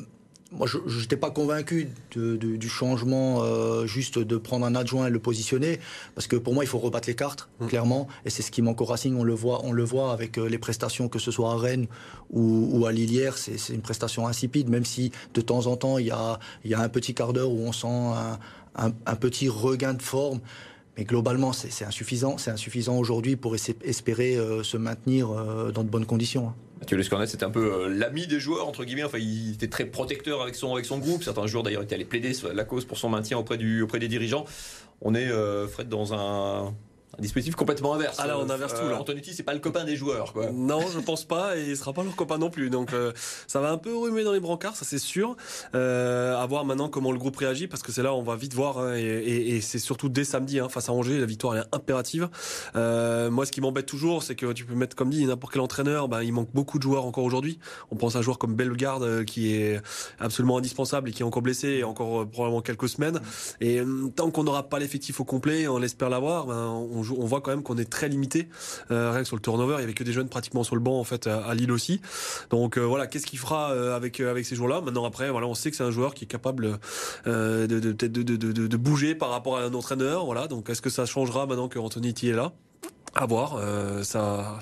moi, 0.52 0.66
je 0.66 1.00
n'étais 1.00 1.16
pas 1.16 1.30
convaincu 1.30 1.90
du 2.16 2.70
changement 2.70 3.46
juste 3.86 4.18
de 4.18 4.36
prendre 4.36 4.66
un 4.66 4.74
adjoint 4.74 5.06
et 5.06 5.12
le 5.12 5.20
positionner, 5.20 5.80
parce 6.16 6.26
que 6.26 6.36
pour 6.36 6.56
moi, 6.56 6.64
il 6.64 6.68
faut 6.68 6.80
rebattre 6.80 7.08
les 7.08 7.14
cartes, 7.14 7.50
mmh. 7.60 7.68
clairement, 7.68 8.08
et 8.26 8.32
c'est 8.32 8.42
ce 8.42 8.50
qui 8.50 8.64
manque 8.64 8.82
au 8.82 8.86
Racing. 8.86 9.16
On 9.16 9.24
le 9.24 9.36
voit, 9.36 9.62
on 9.64 9.72
le 9.72 9.84
voit 9.84 10.12
avec 10.12 10.38
les 10.38 10.58
prestations, 10.58 11.08
que 11.08 11.20
ce 11.20 11.30
soit 11.30 11.52
à 11.52 11.56
Rennes 11.56 11.86
ou, 12.32 12.84
à 12.88 12.92
Lilière, 12.92 13.38
c'est 13.38 13.60
une 13.72 13.82
prestation 13.82 14.26
insipide, 14.26 14.70
même 14.70 14.86
si 14.86 15.12
de 15.36 15.42
temps 15.42 15.68
en 15.68 15.78
temps, 15.78 16.00
il 16.00 16.08
y 16.08 16.12
a, 16.12 16.40
il 16.66 16.72
y 16.72 16.74
a 16.74 16.80
un 16.80 16.90
petit 16.90 17.14
quart 17.14 17.32
d'heure 17.32 17.52
où 17.52 17.60
on 17.60 17.72
sent 17.72 17.86
un, 17.88 18.40
un, 18.76 19.16
petit 19.16 19.50
regain 19.50 19.94
de 19.94 20.02
forme. 20.02 20.40
Mais 21.00 21.06
globalement, 21.06 21.54
c'est 21.54 21.86
insuffisant. 21.86 22.38
C'est 22.38 22.52
insuffisant 22.52 22.98
aujourd'hui 22.98 23.38
pour 23.38 23.56
espérer 23.56 24.36
euh, 24.36 24.64
se 24.64 24.76
maintenir 24.76 25.32
euh, 25.32 25.72
dans 25.72 25.86
de 25.86 25.90
bonnes 25.90 26.06
conditions. 26.06 26.50
Hein. 26.50 26.56
Mathieu 26.82 26.98
Lescornet, 26.98 27.26
c'était 27.26 27.46
un 27.46 27.50
peu 27.50 27.72
euh, 27.72 27.88
l'ami 27.88 28.28
des 28.28 28.42
joueurs, 28.42 28.68
entre 28.68 28.84
guillemets. 28.84 29.06
Enfin, 29.06 29.18
il 29.18 29.54
était 29.54 29.70
très 29.70 29.86
protecteur 29.86 30.42
avec 30.42 30.56
son, 30.56 30.74
avec 30.74 30.84
son 30.84 30.98
groupe. 30.98 31.24
Certains 31.24 31.48
joueurs, 31.48 31.64
d'ailleurs, 31.64 31.84
étaient 31.84 31.96
allés 31.96 32.04
plaider 32.04 32.34
la 32.54 32.66
cause 32.66 32.84
pour 32.84 32.98
son 32.98 33.08
maintien 33.08 33.38
auprès, 33.38 33.58
auprès 33.82 34.00
des 34.00 34.10
dirigeants. 34.10 34.44
On 35.00 35.16
est, 35.16 35.30
Fred, 35.70 35.88
dans 35.88 36.14
un, 36.14 36.74
un 37.18 37.22
dispositif 37.22 37.56
complètement 37.56 37.94
inverse. 37.96 38.18
Ah 38.20 38.28
là, 38.28 38.38
on 38.38 38.50
inverse 38.50 38.74
tout. 38.74 38.88
Là. 38.88 38.96
Euh, 38.96 39.00
Antonetti, 39.00 39.34
c'est 39.34 39.44
pas 39.44 39.54
le 39.54 39.60
copain 39.60 39.84
des 39.84 39.96
joueurs. 39.96 40.32
Quoi. 40.34 40.52
Non, 40.52 40.82
je 40.94 41.00
pense 41.00 41.26
pas, 41.26 41.58
et 41.58 41.70
il 41.70 41.78
sera 41.78 41.92
pas 41.92 42.04
leur 42.04 42.16
copain 42.16 42.38
non 42.38 42.50
plus. 42.50 42.70
Donc, 42.70 42.94
euh, 42.94 43.12
ça 43.48 43.60
va 43.60 43.72
un 43.72 43.78
peu 43.78 43.96
remuer 43.96 44.24
dans 44.24 44.32
les 44.32 44.40
brancards, 44.40 44.76
ça 44.76 44.86
c'est 44.86 45.00
sûr. 45.00 45.36
Euh, 45.76 46.38
à 46.38 46.46
voir 46.46 46.66
maintenant 46.66 46.88
comment 46.88 47.12
le 47.12 47.18
groupe 47.18 47.36
réagit, 47.38 47.68
parce 47.68 47.82
que 47.82 47.92
c'est 47.92 48.04
là 48.04 48.14
on 48.14 48.22
va 48.22 48.36
vite 48.36 48.54
voir, 48.54 48.80
hein, 48.80 48.94
et, 48.96 49.60
c'est 49.62 49.80
surtout 49.80 50.10
dès 50.10 50.24
samedi 50.24 50.60
hein, 50.60 50.70
face 50.70 50.90
à 50.90 50.94
Angers, 50.94 51.20
la 51.20 51.26
victoire 51.26 51.56
elle 51.56 51.62
est 51.62 51.76
impérative. 51.76 52.30
moi, 52.76 53.46
ce 53.46 53.52
qui 53.52 53.62
m'embête 53.62 53.86
toujours, 53.86 54.24
c'est 54.24 54.36
que 54.36 54.54
tu 54.54 54.66
peux 54.66 54.76
mettre 54.76 54.96
comme 54.96 55.10
dit 55.10 55.26
n'importe 55.26 55.54
quel 55.54 55.62
entraîneur, 55.62 56.08
ben, 56.08 56.22
il 56.22 56.32
manque 56.32 56.50
beaucoup 56.54 56.78
de 56.78 56.84
joueurs 56.84 57.06
encore 57.06 57.24
aujourd'hui. 57.24 57.60
On 57.92 57.96
pense 57.96 58.16
à 58.16 58.20
un 58.20 58.22
joueur 58.22 58.38
comme 58.38 58.56
Bellegarde 58.56 59.26
qui 59.26 59.54
est 59.54 59.82
absolument 60.20 60.58
indispensable 60.58 61.10
et 61.10 61.12
qui 61.12 61.24
est 61.24 61.26
encore 61.26 61.42
blessé, 61.42 61.84
encore 61.84 62.28
probablement 62.30 62.62
quelques 62.62 62.90
semaines. 62.90 63.20
Et 63.62 63.82
tant 64.16 64.32
qu'on 64.32 64.44
n'aura 64.44 64.70
pas 64.70 64.80
l'effectif 64.80 65.20
au 65.20 65.26
complet, 65.26 65.68
on 65.68 65.78
l'espère 65.78 66.10
l'avoir, 66.10 66.46
ben, 66.46 66.68
on 66.68 66.99
on 67.00 67.26
voit 67.26 67.42
quand 67.42 67.52
même 67.52 67.64
qu'on 67.64 67.78
est 67.78 67.90
très 67.90 68.10
limité. 68.10 68.48
Euh, 68.92 69.12
rien 69.12 69.22
que 69.22 69.28
sur 69.28 69.36
le 69.36 69.42
turnover, 69.42 69.76
il 69.78 69.82
y 69.82 69.84
avait 69.84 69.94
que 69.94 70.04
des 70.04 70.14
jeunes 70.14 70.30
pratiquement 70.30 70.64
sur 70.64 70.76
le 70.76 70.82
banc 70.82 71.00
en 71.00 71.04
fait 71.04 71.28
à, 71.28 71.54
Lille 71.54 71.72
aussi. 71.72 72.02
Donc 72.50 72.78
euh, 72.78 72.82
voilà, 72.82 73.08
qu'est-ce 73.08 73.26
qu'il 73.26 73.40
fera 73.40 73.72
euh, 73.72 73.96
avec 73.96 74.18
ces 74.46 74.56
joueurs-là? 74.56 74.82
Maintenant 74.82 75.06
après, 75.06 75.30
voilà, 75.30 75.48
on 75.48 75.56
sait 75.56 75.72
que 75.72 75.78
c'est 75.78 75.84
un 75.84 75.92
joueur 75.92 76.14
qui 76.14 76.26
est 76.26 76.28
capable 76.28 76.80
de 77.26 78.78
bouger 78.78 79.16
par 79.16 79.30
rapport 79.30 79.58
à 79.58 79.64
un 79.64 79.74
entraîneur. 79.74 80.26
Voilà, 80.26 80.48
donc 80.48 80.70
est-ce 80.70 80.82
que 80.82 80.90
ça 80.90 81.06
changera 81.06 81.46
maintenant 81.46 81.68
que 81.68 81.80
Anthony 81.80 82.10
est 82.10 82.34
là? 82.34 82.54
À 83.16 83.26
voir. 83.26 83.60
ça, 84.04 84.60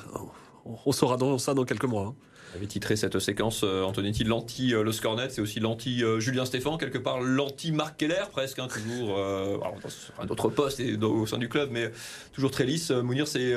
on 0.85 0.91
saura 0.91 1.17
dans, 1.17 1.37
ça 1.37 1.53
dans 1.53 1.65
quelques 1.65 1.85
mois. 1.85 2.07
Hein 2.07 2.26
avait 2.55 2.67
titré 2.67 2.95
cette 2.95 3.19
séquence 3.19 3.61
euh, 3.63 3.83
Antonetti 3.83 4.23
l'anti 4.23 4.73
euh, 4.73 4.83
Le 4.83 4.91
Scornet, 4.91 5.29
c'est 5.29 5.41
aussi 5.41 5.59
l'anti 5.59 6.03
euh, 6.03 6.19
Julien 6.19 6.45
Stéphan, 6.45 6.77
quelque 6.77 6.97
part 6.97 7.19
l'anti 7.19 7.71
Marc 7.71 7.97
Keller 7.97 8.23
presque, 8.31 8.59
hein, 8.59 8.67
toujours 8.67 9.17
un 9.17 10.27
autre 10.27 10.49
poste 10.49 10.81
au 11.01 11.25
sein 11.25 11.37
du 11.37 11.49
club, 11.49 11.69
mais 11.71 11.91
toujours 12.33 12.51
très 12.51 12.65
lisse. 12.65 12.91
Mounir, 12.91 13.27
c'est 13.27 13.53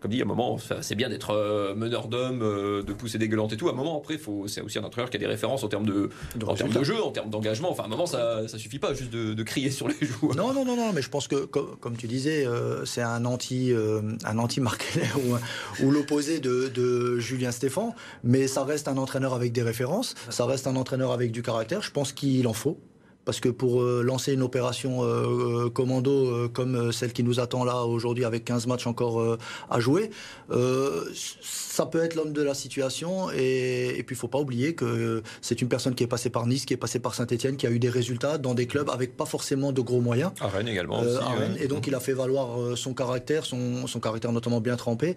comme 0.00 0.10
dit, 0.10 0.20
à 0.20 0.24
un 0.24 0.28
moment, 0.28 0.56
c'est 0.80 0.94
bien 0.94 1.10
d'être 1.10 1.30
euh, 1.30 1.74
meneur 1.74 2.08
d'hommes, 2.08 2.40
euh, 2.42 2.82
de 2.82 2.92
pousser 2.94 3.18
des 3.18 3.28
gueulantes 3.28 3.52
et 3.52 3.56
tout. 3.56 3.68
À 3.68 3.72
un 3.72 3.74
moment, 3.74 3.98
après, 3.98 4.18
c'est 4.46 4.62
aussi 4.62 4.78
un 4.78 4.84
entraîneur 4.84 5.10
qui 5.10 5.18
a 5.18 5.20
des 5.20 5.26
références 5.26 5.62
en 5.62 5.68
termes 5.68 5.84
de, 5.84 6.08
en 6.46 6.54
termes 6.54 6.72
de 6.72 6.82
jeu, 6.82 7.02
en 7.02 7.10
termes 7.10 7.28
d'engagement. 7.28 7.70
Enfin, 7.70 7.82
à 7.82 7.86
un 7.86 7.90
moment, 7.90 8.06
ça, 8.06 8.48
ça 8.48 8.56
suffit 8.56 8.78
pas 8.78 8.94
juste 8.94 9.10
de, 9.10 9.42
crier 9.42 9.70
sur 9.70 9.88
les 9.88 9.94
joueurs. 10.00 10.34
Non, 10.36 10.52
non, 10.52 10.64
non, 10.64 10.76
non, 10.76 10.92
mais 10.92 11.02
je 11.02 11.10
pense 11.10 11.28
que, 11.28 11.44
comme, 11.44 11.96
tu 11.96 12.06
disais, 12.06 12.46
euh, 12.46 12.84
c'est 12.84 13.02
un 13.02 13.24
anti, 13.24 13.72
un 14.24 14.38
anti 14.38 14.60
ou, 15.16 15.84
ou 15.84 15.90
l'opposé 15.90 16.40
de, 16.40 16.68
de, 16.68 17.18
Julien 17.18 17.50
Stéphan, 17.50 17.94
mais 18.24 18.46
ça 18.46 18.64
reste 18.64 18.88
un 18.88 18.96
entraîneur 18.96 19.34
avec 19.34 19.52
des 19.52 19.62
références, 19.62 20.14
ça 20.30 20.46
reste 20.46 20.66
un 20.66 20.76
entraîneur 20.76 21.12
avec 21.12 21.32
du 21.32 21.42
caractère. 21.42 21.82
Je 21.82 21.90
pense 21.90 22.12
qu'il 22.12 22.46
en 22.46 22.52
faut 22.52 22.78
parce 23.30 23.38
que 23.38 23.48
pour 23.48 23.80
euh, 23.80 24.02
lancer 24.02 24.32
une 24.32 24.42
opération 24.42 25.04
euh, 25.04 25.66
euh, 25.66 25.70
commando 25.70 26.48
comme 26.48 26.90
celle 26.90 27.12
qui 27.12 27.22
nous 27.22 27.38
attend 27.38 27.62
là 27.62 27.84
aujourd'hui 27.84 28.24
avec 28.24 28.44
15 28.44 28.66
matchs 28.66 28.88
encore 28.88 29.38
à 29.70 29.78
jouer, 29.78 30.10
ça 30.50 31.86
peut 31.86 32.02
être 32.02 32.16
l'homme 32.16 32.32
de 32.32 32.42
la 32.42 32.54
situation 32.54 33.30
et, 33.30 33.94
et 33.96 34.02
puis 34.02 34.16
il 34.16 34.18
faut 34.18 34.26
pas 34.26 34.40
oublier 34.40 34.74
que 34.74 35.22
c'est 35.42 35.62
une 35.62 35.68
personne 35.68 35.94
qui 35.94 36.02
est 36.02 36.08
passée 36.08 36.28
par 36.28 36.48
Nice, 36.48 36.64
qui 36.64 36.74
est 36.74 36.76
passée 36.76 36.98
par 36.98 37.14
Saint-Etienne, 37.14 37.56
qui 37.56 37.68
a 37.68 37.70
eu 37.70 37.78
des 37.78 37.88
résultats 37.88 38.36
dans 38.36 38.54
des 38.54 38.66
clubs 38.66 38.90
avec 38.90 39.16
pas 39.16 39.26
forcément 39.26 39.70
de 39.70 39.80
gros 39.80 40.00
moyens. 40.00 40.32
À 40.40 40.48
Rennes 40.48 40.66
également. 40.66 41.00
Et 41.60 41.68
donc 41.68 41.86
il 41.86 41.94
a 41.94 42.00
fait 42.00 42.14
valoir 42.14 42.76
son 42.76 42.94
caractère, 42.94 43.44
son, 43.44 43.86
son 43.86 44.00
caractère 44.00 44.32
notamment 44.32 44.60
bien 44.60 44.74
trempé. 44.74 45.14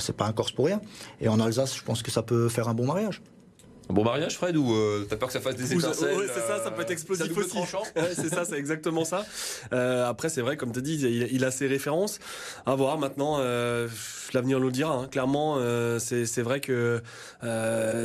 c'est 0.00 0.16
pas 0.16 0.26
un 0.26 0.32
Corse 0.32 0.50
pour 0.50 0.66
rien. 0.66 0.80
Et 1.20 1.28
en 1.28 1.38
Alsace, 1.38 1.76
je 1.76 1.84
pense 1.84 2.02
que 2.02 2.10
ça 2.10 2.24
peut 2.24 2.48
faire 2.48 2.66
un 2.66 2.74
bon 2.74 2.86
mariage. 2.86 3.22
Bon 3.88 4.04
mariage, 4.04 4.36
Fred, 4.36 4.56
ou 4.56 4.72
euh, 4.72 5.06
t'as 5.08 5.16
peur 5.16 5.28
que 5.28 5.32
ça 5.32 5.40
fasse 5.40 5.56
des 5.56 5.72
étincelles 5.72 6.30
C'est 6.32 6.40
ça, 6.40 6.62
ça 6.62 6.70
peut 6.70 6.82
être 6.82 6.90
euh, 6.90 6.92
explosif 6.92 7.36
aussi. 7.36 7.58
c'est 8.14 8.28
ça, 8.28 8.44
c'est 8.44 8.56
exactement 8.56 9.04
ça. 9.04 9.26
Euh, 9.72 10.08
après, 10.08 10.28
c'est 10.28 10.40
vrai, 10.40 10.56
comme 10.56 10.72
tu 10.72 10.80
dit, 10.82 10.94
il, 10.94 11.28
il, 11.30 11.44
a 11.44 11.50
ses 11.50 11.66
références. 11.66 12.18
À 12.64 12.74
voir 12.74 12.98
maintenant. 12.98 13.36
Euh, 13.40 13.88
l'avenir 14.32 14.60
nous 14.60 14.66
le 14.66 14.72
dira. 14.72 14.94
Hein. 14.94 15.08
Clairement, 15.10 15.58
c'est 15.98 16.42
vrai 16.42 16.60
que 16.60 17.02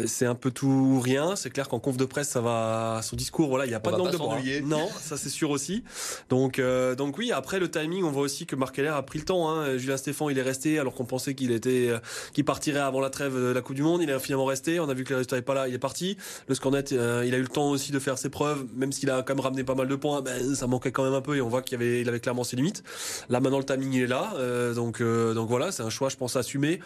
c'est 0.08 0.26
un 0.26 0.36
peu 0.36 0.52
tout 0.52 0.68
ou 0.68 1.00
rien. 1.00 1.36
C'est 1.36 1.50
clair 1.50 1.70
qu'en 1.70 1.80
conf 1.80 1.96
de 1.96 2.06
presse, 2.06 2.30
ça 2.30 2.42
va. 2.42 3.00
Son 3.04 3.16
discours, 3.16 3.48
voilà, 3.48 3.66
il 3.66 3.70
n'y 3.70 3.76
a 3.76 3.80
pas 3.80 3.92
de 3.92 3.98
langue 3.98 4.12
de 4.12 4.18
bois. 4.18 4.38
Non, 4.64 4.90
ça 5.00 5.16
c'est 5.16 5.30
sûr 5.30 5.52
aussi. 5.52 5.84
Donc, 6.30 6.60
donc 6.98 7.18
oui. 7.18 7.32
Après 7.32 7.60
le 7.60 7.70
timing, 7.70 8.04
on 8.04 8.12
voit 8.12 8.24
aussi 8.24 8.46
que 8.46 8.56
Marc 8.56 8.76
Keller 8.76 8.90
a 8.90 9.02
pris 9.04 9.20
le 9.20 9.26
temps. 9.26 9.50
Hein. 9.50 9.78
Julien 9.78 9.96
Stéphan, 9.98 10.30
il 10.30 10.38
est 10.38 10.44
resté 10.44 10.80
alors 10.80 10.94
qu'on 10.94 11.06
pensait 11.06 11.34
qu'il 11.34 11.52
était, 11.52 11.92
qu'il 12.34 12.44
partirait 12.44 12.80
avant 12.80 13.00
la 13.00 13.10
trêve 13.10 13.36
de 13.36 13.54
la 13.54 13.62
Coupe 13.62 13.76
du 13.76 13.84
Monde. 13.84 14.02
Il 14.02 14.10
est 14.10 14.20
finalement 14.20 14.46
resté. 14.46 14.80
On 14.82 14.90
a 14.90 14.94
vu 14.94 15.06
que 15.06 15.12
le 15.12 15.18
résultat 15.18 15.38
n'est 15.38 15.42
pas 15.44 15.54
là. 15.54 15.67
Il 15.68 15.74
est 15.74 15.80
parti. 15.80 16.18
Le 16.48 16.56
Scornet, 16.56 16.86
il 16.92 16.98
a 16.98 17.38
eu 17.38 17.42
le 17.42 17.48
temps 17.48 17.70
aussi 17.70 17.92
de 17.92 18.00
faire 18.00 18.18
ses 18.18 18.30
preuves, 18.30 18.66
même 18.76 18.92
s'il 18.92 19.10
a 19.10 19.24
quand 19.24 19.36
même 19.36 19.44
ramené 19.44 19.64
pas 19.64 19.76
mal 19.76 19.88
de 19.88 19.96
points. 19.96 20.22
Ben, 20.22 20.56
ça 20.56 20.68
manquait 20.68 20.92
quand 20.92 21.04
même 21.04 21.14
un 21.14 21.22
peu 21.22 21.36
et 21.36 21.42
on 21.42 21.50
voit 21.50 21.62
qu'il 21.62 21.76
avait, 21.76 22.20
clairement 22.20 22.44
ses 22.44 22.56
limites. 22.56 22.84
Là 23.30 23.40
maintenant, 23.40 23.60
le 23.60 23.66
timing 23.66 23.94
il 23.94 24.04
est 24.04 24.08
là. 24.08 24.34
donc, 24.74 25.02
donc 25.02 25.50
voilà, 25.50 25.72
c'est 25.72 25.84
un 25.84 25.90
choix, 25.90 26.10
je 26.10 26.18
pense, 26.18 26.36
assumer. 26.36 26.80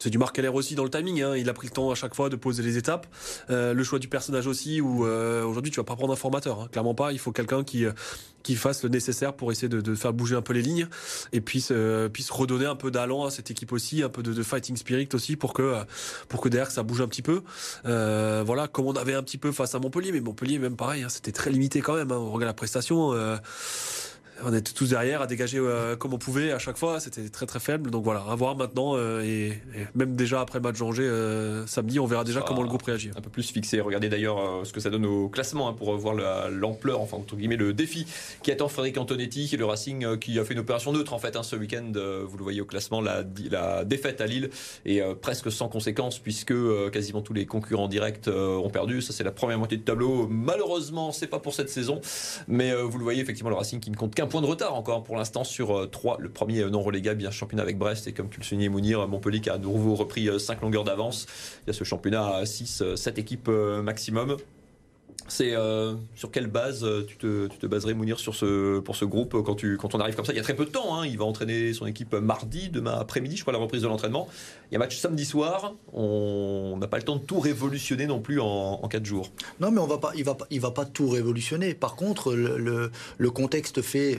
C'est 0.00 0.08
du 0.08 0.16
Marc 0.16 0.34
Keller 0.34 0.48
aussi 0.48 0.74
dans 0.74 0.82
le 0.82 0.90
timing. 0.90 1.22
Hein. 1.22 1.36
Il 1.36 1.48
a 1.50 1.52
pris 1.52 1.68
le 1.68 1.72
temps 1.72 1.90
à 1.90 1.94
chaque 1.94 2.14
fois 2.14 2.30
de 2.30 2.36
poser 2.36 2.62
les 2.62 2.78
étapes. 2.78 3.06
Euh, 3.50 3.74
le 3.74 3.84
choix 3.84 3.98
du 3.98 4.08
personnage 4.08 4.46
aussi. 4.46 4.80
Où 4.80 5.06
euh, 5.06 5.44
aujourd'hui 5.44 5.70
tu 5.70 5.76
vas 5.76 5.84
pas 5.84 5.94
prendre 5.94 6.12
un 6.12 6.16
formateur, 6.16 6.62
hein. 6.62 6.68
clairement 6.72 6.94
pas. 6.94 7.12
Il 7.12 7.18
faut 7.18 7.32
quelqu'un 7.32 7.62
qui 7.62 7.84
euh, 7.84 7.92
qui 8.42 8.56
fasse 8.56 8.82
le 8.82 8.88
nécessaire 8.88 9.34
pour 9.34 9.52
essayer 9.52 9.68
de, 9.68 9.94
faire 9.94 10.14
bouger 10.14 10.34
un 10.34 10.40
peu 10.40 10.54
les 10.54 10.62
lignes 10.62 10.88
et 11.34 11.42
puis 11.42 11.68
puisse 12.10 12.30
redonner 12.30 12.64
un 12.64 12.74
peu 12.74 12.90
d'allant 12.90 13.26
à 13.26 13.30
cette 13.30 13.50
équipe 13.50 13.70
aussi, 13.70 14.02
un 14.02 14.08
peu 14.08 14.22
de, 14.22 14.42
fighting 14.42 14.78
spirit 14.78 15.10
aussi 15.12 15.36
pour 15.36 15.52
que 15.52 15.74
pour 16.30 16.40
que 16.40 16.48
derrière 16.48 16.70
ça 16.70 16.82
bouge 16.82 17.02
un 17.02 17.08
petit 17.08 17.20
peu. 17.20 17.42
voilà, 17.84 18.66
comme 18.66 18.86
on 18.86 18.94
avait 18.94 19.12
un 19.12 19.22
petit 19.22 19.36
peu 19.36 19.52
face 19.52 19.74
à 19.74 19.78
Montpellier, 19.78 20.10
mais 20.10 20.20
Montpellier 20.20 20.58
même 20.58 20.76
pareil, 20.76 21.02
hein, 21.02 21.10
c'était 21.10 21.32
très 21.32 21.50
limité 21.50 21.82
quand 21.82 21.96
même. 21.96 22.10
On 22.12 22.30
regarde 22.30 22.48
la 22.48 22.54
prestation 22.54 23.12
on 24.44 24.54
était 24.54 24.72
tous 24.72 24.90
derrière 24.90 25.22
à 25.22 25.26
dégager 25.26 25.58
euh, 25.58 25.96
comme 25.96 26.14
on 26.14 26.18
pouvait 26.18 26.52
à 26.52 26.58
chaque 26.58 26.76
fois. 26.76 27.00
C'était 27.00 27.28
très 27.28 27.46
très 27.46 27.60
faible. 27.60 27.90
Donc 27.90 28.04
voilà, 28.04 28.24
à 28.28 28.34
voir 28.34 28.56
maintenant. 28.56 28.96
Euh, 28.96 29.22
et, 29.22 29.58
même 29.94 30.16
déjà 30.16 30.40
après 30.40 30.58
le 30.58 30.62
match 30.62 30.78
d'Angers 30.78 31.02
euh, 31.02 31.66
samedi, 31.66 31.98
on 31.98 32.06
verra 32.06 32.24
déjà 32.24 32.42
comment 32.42 32.62
le 32.62 32.68
groupe 32.68 32.82
réagit. 32.82 33.10
Un 33.16 33.20
peu 33.20 33.30
plus 33.30 33.50
fixé. 33.50 33.80
Regardez 33.80 34.08
d'ailleurs 34.08 34.64
ce 34.64 34.72
que 34.72 34.80
ça 34.80 34.90
donne 34.90 35.06
au 35.06 35.28
classement 35.28 35.68
hein, 35.68 35.72
pour 35.72 35.96
voir 35.96 36.14
l'ampleur, 36.50 37.00
enfin 37.00 37.16
entre 37.16 37.36
guillemets 37.36 37.56
le 37.56 37.72
défi 37.72 38.06
qui 38.42 38.52
attend 38.52 38.68
Frédéric 38.68 38.98
Antonetti, 38.98 39.54
le 39.56 39.64
Racing 39.64 40.18
qui 40.18 40.38
a 40.38 40.44
fait 40.44 40.54
une 40.54 40.60
opération 40.60 40.92
neutre 40.92 41.12
en 41.12 41.18
fait 41.18 41.36
hein, 41.36 41.42
ce 41.42 41.56
week-end. 41.56 41.92
vous 41.94 42.36
le 42.36 42.42
voyez 42.42 42.60
au 42.60 42.64
classement, 42.64 43.00
la, 43.00 43.24
la 43.50 43.84
défaite 43.84 44.20
à 44.20 44.26
Lille 44.26 44.50
est 44.86 45.02
presque 45.16 45.50
sans 45.50 45.68
conséquence 45.68 46.18
puisque 46.18 46.54
quasiment 46.90 47.20
tous 47.20 47.32
les 47.32 47.46
concurrents 47.46 47.88
directs 47.88 48.28
ont 48.28 48.70
perdu. 48.70 49.02
Ça 49.02 49.12
c'est 49.12 49.24
la 49.24 49.32
première 49.32 49.58
moitié 49.58 49.76
de 49.76 49.82
tableau. 49.82 50.26
Malheureusement, 50.28 51.12
c'est 51.12 51.26
pas 51.26 51.38
pour 51.38 51.54
cette 51.54 51.70
saison, 51.70 52.00
mais 52.48 52.72
vous 52.74 52.98
le 52.98 53.04
voyez 53.04 53.20
effectivement 53.20 53.50
le 53.50 53.56
Racing 53.56 53.80
qui 53.80 53.90
ne 53.90 53.96
compte 53.96 54.14
qu'un 54.14 54.26
point 54.30 54.40
de 54.40 54.46
retard 54.46 54.74
encore 54.74 55.02
pour 55.02 55.16
l'instant 55.16 55.44
sur 55.44 55.90
3. 55.90 56.14
Euh, 56.14 56.16
le 56.20 56.30
premier 56.30 56.64
non 56.64 56.80
relégable, 56.80 57.18
bien 57.18 57.30
championnat 57.30 57.62
avec 57.62 57.76
Brest. 57.76 58.06
Et 58.06 58.12
comme 58.12 58.30
tu 58.30 58.40
le 58.40 58.44
soulignais, 58.44 58.70
Mounir, 58.70 59.06
Montpellier 59.06 59.40
qui 59.40 59.50
a 59.50 59.54
à 59.54 59.58
nouveau 59.58 59.94
repris 59.94 60.28
5 60.40 60.56
euh, 60.56 60.60
longueurs 60.62 60.84
d'avance. 60.84 61.26
Il 61.66 61.66
y 61.66 61.70
a 61.70 61.72
ce 61.74 61.84
championnat 61.84 62.36
à 62.36 62.46
6, 62.46 62.94
7 62.96 63.18
équipes 63.18 63.48
euh, 63.48 63.82
maximum. 63.82 64.36
C'est 65.30 65.54
euh, 65.54 65.94
sur 66.16 66.32
quelle 66.32 66.48
base 66.48 66.82
euh, 66.82 67.04
tu 67.06 67.16
te, 67.16 67.46
tu 67.46 67.68
baserais, 67.68 67.94
Mounir, 67.94 68.16
pour 68.16 68.96
ce 68.96 69.04
groupe 69.04 69.34
euh, 69.34 69.42
quand, 69.42 69.94
on 69.94 70.00
arrive 70.00 70.16
comme 70.16 70.24
ça? 70.24 70.32
Il 70.32 70.36
y 70.36 70.40
a 70.40 70.42
très 70.42 70.56
peu 70.56 70.64
de 70.64 70.70
temps. 70.70 70.98
Hein. 70.98 71.06
il 71.06 71.16
va 71.16 71.24
entraîner 71.24 71.72
son 71.72 71.86
équipe 71.86 72.14
mardi, 72.14 72.68
demain 72.68 72.96
après-midi, 72.98 73.36
je 73.36 73.42
crois, 73.42 73.52
la 73.52 73.60
reprise 73.60 73.82
de 73.82 73.86
l'entraînement. 73.86 74.28
Il 74.70 74.74
y 74.74 74.76
a 74.76 74.80
match 74.80 74.98
samedi 74.98 75.24
soir. 75.24 75.74
On 75.92 76.76
n'a 76.80 76.88
pas 76.88 76.96
le 76.96 77.04
temps 77.04 77.14
de 77.14 77.22
tout 77.22 77.38
révolutionner 77.38 78.08
non 78.08 78.18
plus 78.18 78.40
en, 78.40 78.80
en 78.82 78.88
quatre 78.88 79.06
jours. 79.06 79.30
Non, 79.60 79.70
mais 79.70 79.80
il 80.16 80.24
il 80.50 80.60
va 80.60 80.70
pas 80.72 80.84
tout 80.84 81.08
révolutionner. 81.08 81.74
Par 81.74 81.94
contre, 81.94 82.34
le, 82.34 83.30
contexte 83.30 83.82
fait 83.82 84.18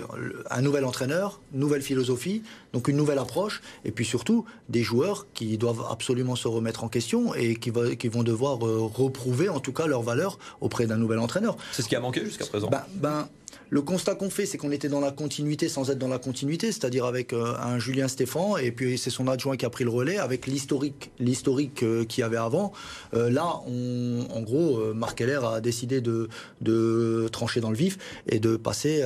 un 0.50 0.62
nouvel 0.62 0.86
entraîneur, 0.86 1.42
nouvelle 1.52 1.82
philosophie, 1.82 2.42
donc 2.72 2.88
une 2.88 2.96
nouvelle 2.96 3.20
approche, 3.20 3.62
et 3.84 3.92
puis 3.92 4.06
surtout 4.06 4.46
des 4.70 4.82
joueurs 4.82 5.28
qui 5.34 5.58
doivent 5.58 5.86
absolument 5.92 6.38
se 6.38 6.48
remettre 6.48 6.86
en 6.86 6.88
question 6.88 7.36
et 7.36 7.56
qui, 7.56 7.72
qui 8.00 8.08
vont 8.08 8.24
devoir 8.24 8.60
reprouver 8.60 9.50
en 9.50 9.60
tout 9.60 9.74
cas 9.74 9.88
leur 9.88 10.02
valeur 10.02 10.40
auprès 10.62 10.88
d'un 10.88 11.01
nouvel 11.02 11.20
entraîneur. 11.20 11.58
C'est 11.72 11.82
ce 11.82 11.90
qui 11.90 11.96
a 11.96 12.00
manqué 12.00 12.24
jusqu'à 12.24 12.46
présent. 12.46 12.70
Ben, 12.70 12.84
ben, 12.96 13.28
le 13.70 13.82
constat 13.82 14.16
qu'on 14.16 14.30
fait, 14.30 14.46
c'est 14.46 14.58
qu'on 14.58 14.72
était 14.72 14.90
dans 14.90 15.00
la 15.00 15.12
continuité 15.12 15.70
sans 15.70 15.90
être 15.90 15.98
dans 15.98 16.10
la 16.10 16.20
continuité, 16.20 16.74
c'est-à-dire 16.74 17.06
avec 17.06 17.32
euh, 17.32 17.56
un 17.58 17.80
Julien 17.80 18.10
Stéphan 18.10 18.58
et 18.58 18.72
puis 18.72 18.98
c'est 18.98 19.10
son 19.10 19.30
adjoint 19.30 19.56
qui 19.56 19.66
a 19.66 19.70
pris 19.70 19.86
le 19.86 19.90
relais 19.90 20.18
avec 20.18 20.46
l'historique, 20.46 21.12
l'historique 21.20 21.82
euh, 21.84 22.04
qu'il 22.04 22.22
y 22.22 22.24
avait 22.26 22.36
avant. 22.36 22.74
Euh, 23.14 23.30
là, 23.30 23.62
on, 23.68 24.26
en 24.30 24.42
gros, 24.42 24.94
Marc 24.94 25.22
Heller 25.22 25.46
a 25.46 25.62
décidé 25.62 26.02
de, 26.02 26.28
de, 26.60 27.30
trancher 27.32 27.62
dans 27.62 27.70
le 27.70 27.78
vif 27.78 27.98
et 28.28 28.40
de 28.40 28.58
passer 28.58 29.06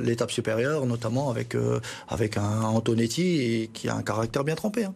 l'étape 0.00 0.32
supérieure, 0.32 0.86
notamment 0.86 1.30
avec 1.30 1.56
avec 2.08 2.36
un 2.36 2.62
Antonetti 2.62 3.70
qui 3.72 3.88
a 3.88 3.94
un 3.94 4.02
caractère 4.02 4.42
bien 4.42 4.56
trempé. 4.56 4.84
Hein. 4.84 4.94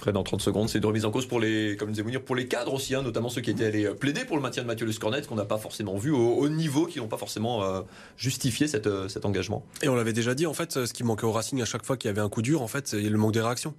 Fred, 0.00 0.14
dans 0.14 0.22
30 0.22 0.40
secondes, 0.40 0.68
c'est 0.68 0.78
une 0.78 0.86
remise 0.86 1.04
en 1.04 1.10
cause 1.10 1.26
pour 1.26 1.40
les, 1.40 1.76
comme 1.76 1.90
disait 1.90 2.02
Mounir, 2.02 2.22
pour 2.22 2.34
les 2.34 2.48
cadres 2.48 2.72
aussi, 2.72 2.94
hein, 2.94 3.02
notamment 3.02 3.28
ceux 3.28 3.42
qui 3.42 3.50
étaient 3.50 3.66
allés 3.66 3.90
plaider 3.90 4.24
pour 4.24 4.36
le 4.36 4.42
maintien 4.42 4.62
de 4.62 4.66
Mathieu 4.66 4.86
Le 4.86 4.92
Scornet, 4.92 5.22
qu'on 5.22 5.34
n'a 5.34 5.44
pas 5.44 5.58
forcément 5.58 5.96
vu 5.96 6.10
au, 6.10 6.36
au 6.36 6.48
niveau, 6.48 6.86
qui 6.86 6.98
n'ont 6.98 7.08
pas 7.08 7.18
forcément 7.18 7.62
euh, 7.62 7.82
justifié 8.16 8.66
euh, 8.86 9.08
cet 9.08 9.24
engagement. 9.26 9.64
Et 9.82 9.88
on 9.88 9.94
l'avait 9.94 10.14
déjà 10.14 10.34
dit, 10.34 10.46
en 10.46 10.54
fait, 10.54 10.86
ce 10.86 10.92
qui 10.92 11.04
manquait 11.04 11.26
au 11.26 11.32
Racing 11.32 11.60
à 11.60 11.66
chaque 11.66 11.84
fois 11.84 11.96
qu'il 11.96 12.08
y 12.08 12.10
avait 12.10 12.22
un 12.22 12.30
coup 12.30 12.42
dur, 12.42 12.62
en 12.62 12.68
fait, 12.68 12.88
c'est 12.88 13.00
le 13.00 13.18
manque 13.18 13.32
des 13.32 13.42
réactions. 13.42 13.74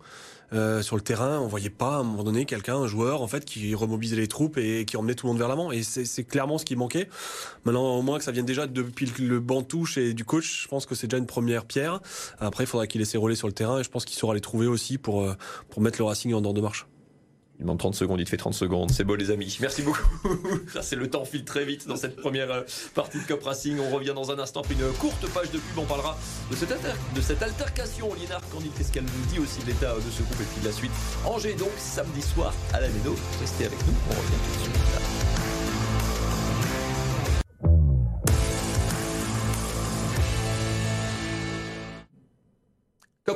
Euh, 0.53 0.81
sur 0.81 0.97
le 0.97 1.01
terrain, 1.01 1.39
on 1.39 1.47
voyait 1.47 1.69
pas 1.69 1.95
à 1.95 1.99
un 1.99 2.03
moment 2.03 2.25
donné 2.25 2.43
quelqu'un, 2.43 2.75
un 2.75 2.87
joueur 2.87 3.21
en 3.21 3.27
fait, 3.27 3.45
qui 3.45 3.73
remobilisait 3.73 4.17
les 4.17 4.27
troupes 4.27 4.57
et 4.57 4.83
qui 4.83 4.97
emmenait 4.97 5.15
tout 5.15 5.25
le 5.25 5.31
monde 5.31 5.39
vers 5.39 5.47
l'avant. 5.47 5.71
Et 5.71 5.81
c'est 5.81 6.23
clairement 6.25 6.57
ce 6.57 6.65
qui 6.65 6.75
manquait. 6.75 7.07
Maintenant, 7.63 7.95
au 7.95 8.01
moins 8.01 8.17
que 8.17 8.23
ça 8.25 8.33
vienne 8.33 8.45
déjà 8.45 8.67
depuis 8.67 9.09
le 9.17 9.39
banc 9.39 9.63
touche 9.63 9.97
et 9.97 10.13
du 10.13 10.25
coach, 10.25 10.63
je 10.63 10.67
pense 10.67 10.85
que 10.85 10.93
c'est 10.93 11.07
déjà 11.07 11.17
une 11.17 11.25
première 11.25 11.63
pierre. 11.63 12.01
Après, 12.39 12.65
il 12.65 12.67
faudra 12.67 12.85
qu'il 12.85 12.99
laisse 12.99 13.15
rouler 13.15 13.35
sur 13.35 13.47
le 13.47 13.53
terrain 13.53 13.79
et 13.79 13.83
je 13.83 13.89
pense 13.89 14.03
qu'il 14.03 14.17
saura 14.17 14.33
les 14.33 14.41
trouver 14.41 14.67
aussi 14.67 14.97
pour 14.97 15.25
pour 15.69 15.81
mettre 15.81 15.99
le 15.99 16.05
Racing 16.11 16.33
en 16.33 16.41
dehors 16.41 16.53
de 16.53 16.61
marche. 16.61 16.87
Il 17.61 17.65
demande 17.65 17.77
30 17.77 17.93
secondes, 17.93 18.19
il 18.19 18.25
te 18.25 18.29
fait 18.29 18.37
30 18.37 18.55
secondes. 18.55 18.89
C'est 18.91 19.03
beau, 19.03 19.15
les 19.15 19.29
amis. 19.29 19.55
Merci 19.61 19.83
beaucoup. 19.83 20.01
c'est 20.81 20.95
le 20.95 21.07
temps 21.09 21.25
file 21.25 21.45
très 21.45 21.63
vite 21.63 21.87
dans 21.87 21.95
cette 21.95 22.15
première 22.15 22.51
euh, 22.51 22.61
partie 22.95 23.19
de 23.19 23.23
Cop 23.23 23.43
Racing. 23.43 23.77
On 23.79 23.95
revient 23.95 24.13
dans 24.15 24.31
un 24.31 24.39
instant 24.39 24.61
après 24.61 24.73
une 24.73 24.91
courte 24.93 25.27
page 25.31 25.51
de 25.51 25.59
pub. 25.59 25.77
On 25.77 25.85
parlera 25.85 26.17
de 26.49 26.55
cette, 27.21 27.43
altercation. 27.43 28.13
Liénard 28.15 28.41
Candide, 28.49 28.71
qu'est-ce 28.75 28.91
qu'elle 28.91 29.03
nous 29.03 29.25
dit 29.31 29.39
aussi 29.39 29.61
de 29.61 29.67
l'état 29.67 29.93
de 29.93 30.01
ce 30.01 30.23
groupe 30.23 30.41
et 30.41 30.45
puis 30.45 30.61
de 30.61 30.65
la 30.65 30.73
suite. 30.73 30.91
Angers, 31.23 31.53
donc, 31.53 31.69
samedi 31.77 32.23
soir 32.23 32.51
à 32.73 32.81
la 32.81 32.87
Méno. 32.89 33.15
Restez 33.39 33.67
avec 33.67 33.79
nous. 33.85 33.93
On 34.09 34.13
revient 34.15 34.31
tout 34.43 34.59
de 34.59 34.63
suite. 34.63 35.30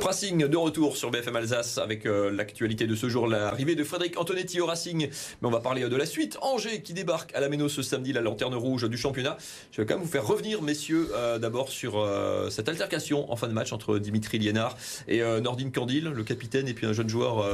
Racing 0.03 0.47
de 0.47 0.57
retour 0.57 0.97
sur 0.97 1.11
BFM 1.11 1.35
Alsace 1.35 1.77
avec 1.77 2.05
euh, 2.05 2.29
l'actualité 2.31 2.87
de 2.87 2.95
ce 2.95 3.07
jour, 3.07 3.27
l'arrivée 3.27 3.75
de 3.75 3.83
Frédéric 3.83 4.19
Antonetti 4.19 4.59
au 4.59 4.65
Racing. 4.65 5.07
Mais 5.07 5.47
on 5.47 5.51
va 5.51 5.59
parler 5.59 5.87
de 5.87 5.95
la 5.95 6.05
suite. 6.05 6.37
Angers 6.41 6.81
qui 6.81 6.93
débarque 6.93 7.33
à 7.35 7.39
la 7.39 7.49
Méno 7.49 7.69
ce 7.69 7.81
samedi, 7.81 8.13
la 8.13 8.21
lanterne 8.21 8.55
rouge 8.55 8.89
du 8.89 8.97
championnat. 8.97 9.37
Je 9.71 9.81
vais 9.81 9.87
quand 9.87 9.95
même 9.95 10.03
vous 10.03 10.11
faire 10.11 10.25
revenir, 10.25 10.61
messieurs, 10.61 11.09
euh, 11.13 11.39
d'abord 11.39 11.69
sur 11.69 11.99
euh, 11.99 12.49
cette 12.49 12.69
altercation 12.69 13.31
en 13.31 13.35
fin 13.35 13.47
de 13.47 13.53
match 13.53 13.73
entre 13.73 13.97
Dimitri 13.97 14.37
Liénard 14.37 14.77
et 15.07 15.21
Nordine 15.41 15.71
Candil, 15.71 16.05
le 16.05 16.23
capitaine, 16.23 16.67
et 16.67 16.73
puis 16.73 16.85
un 16.85 16.93
jeune 16.93 17.09
joueur, 17.09 17.45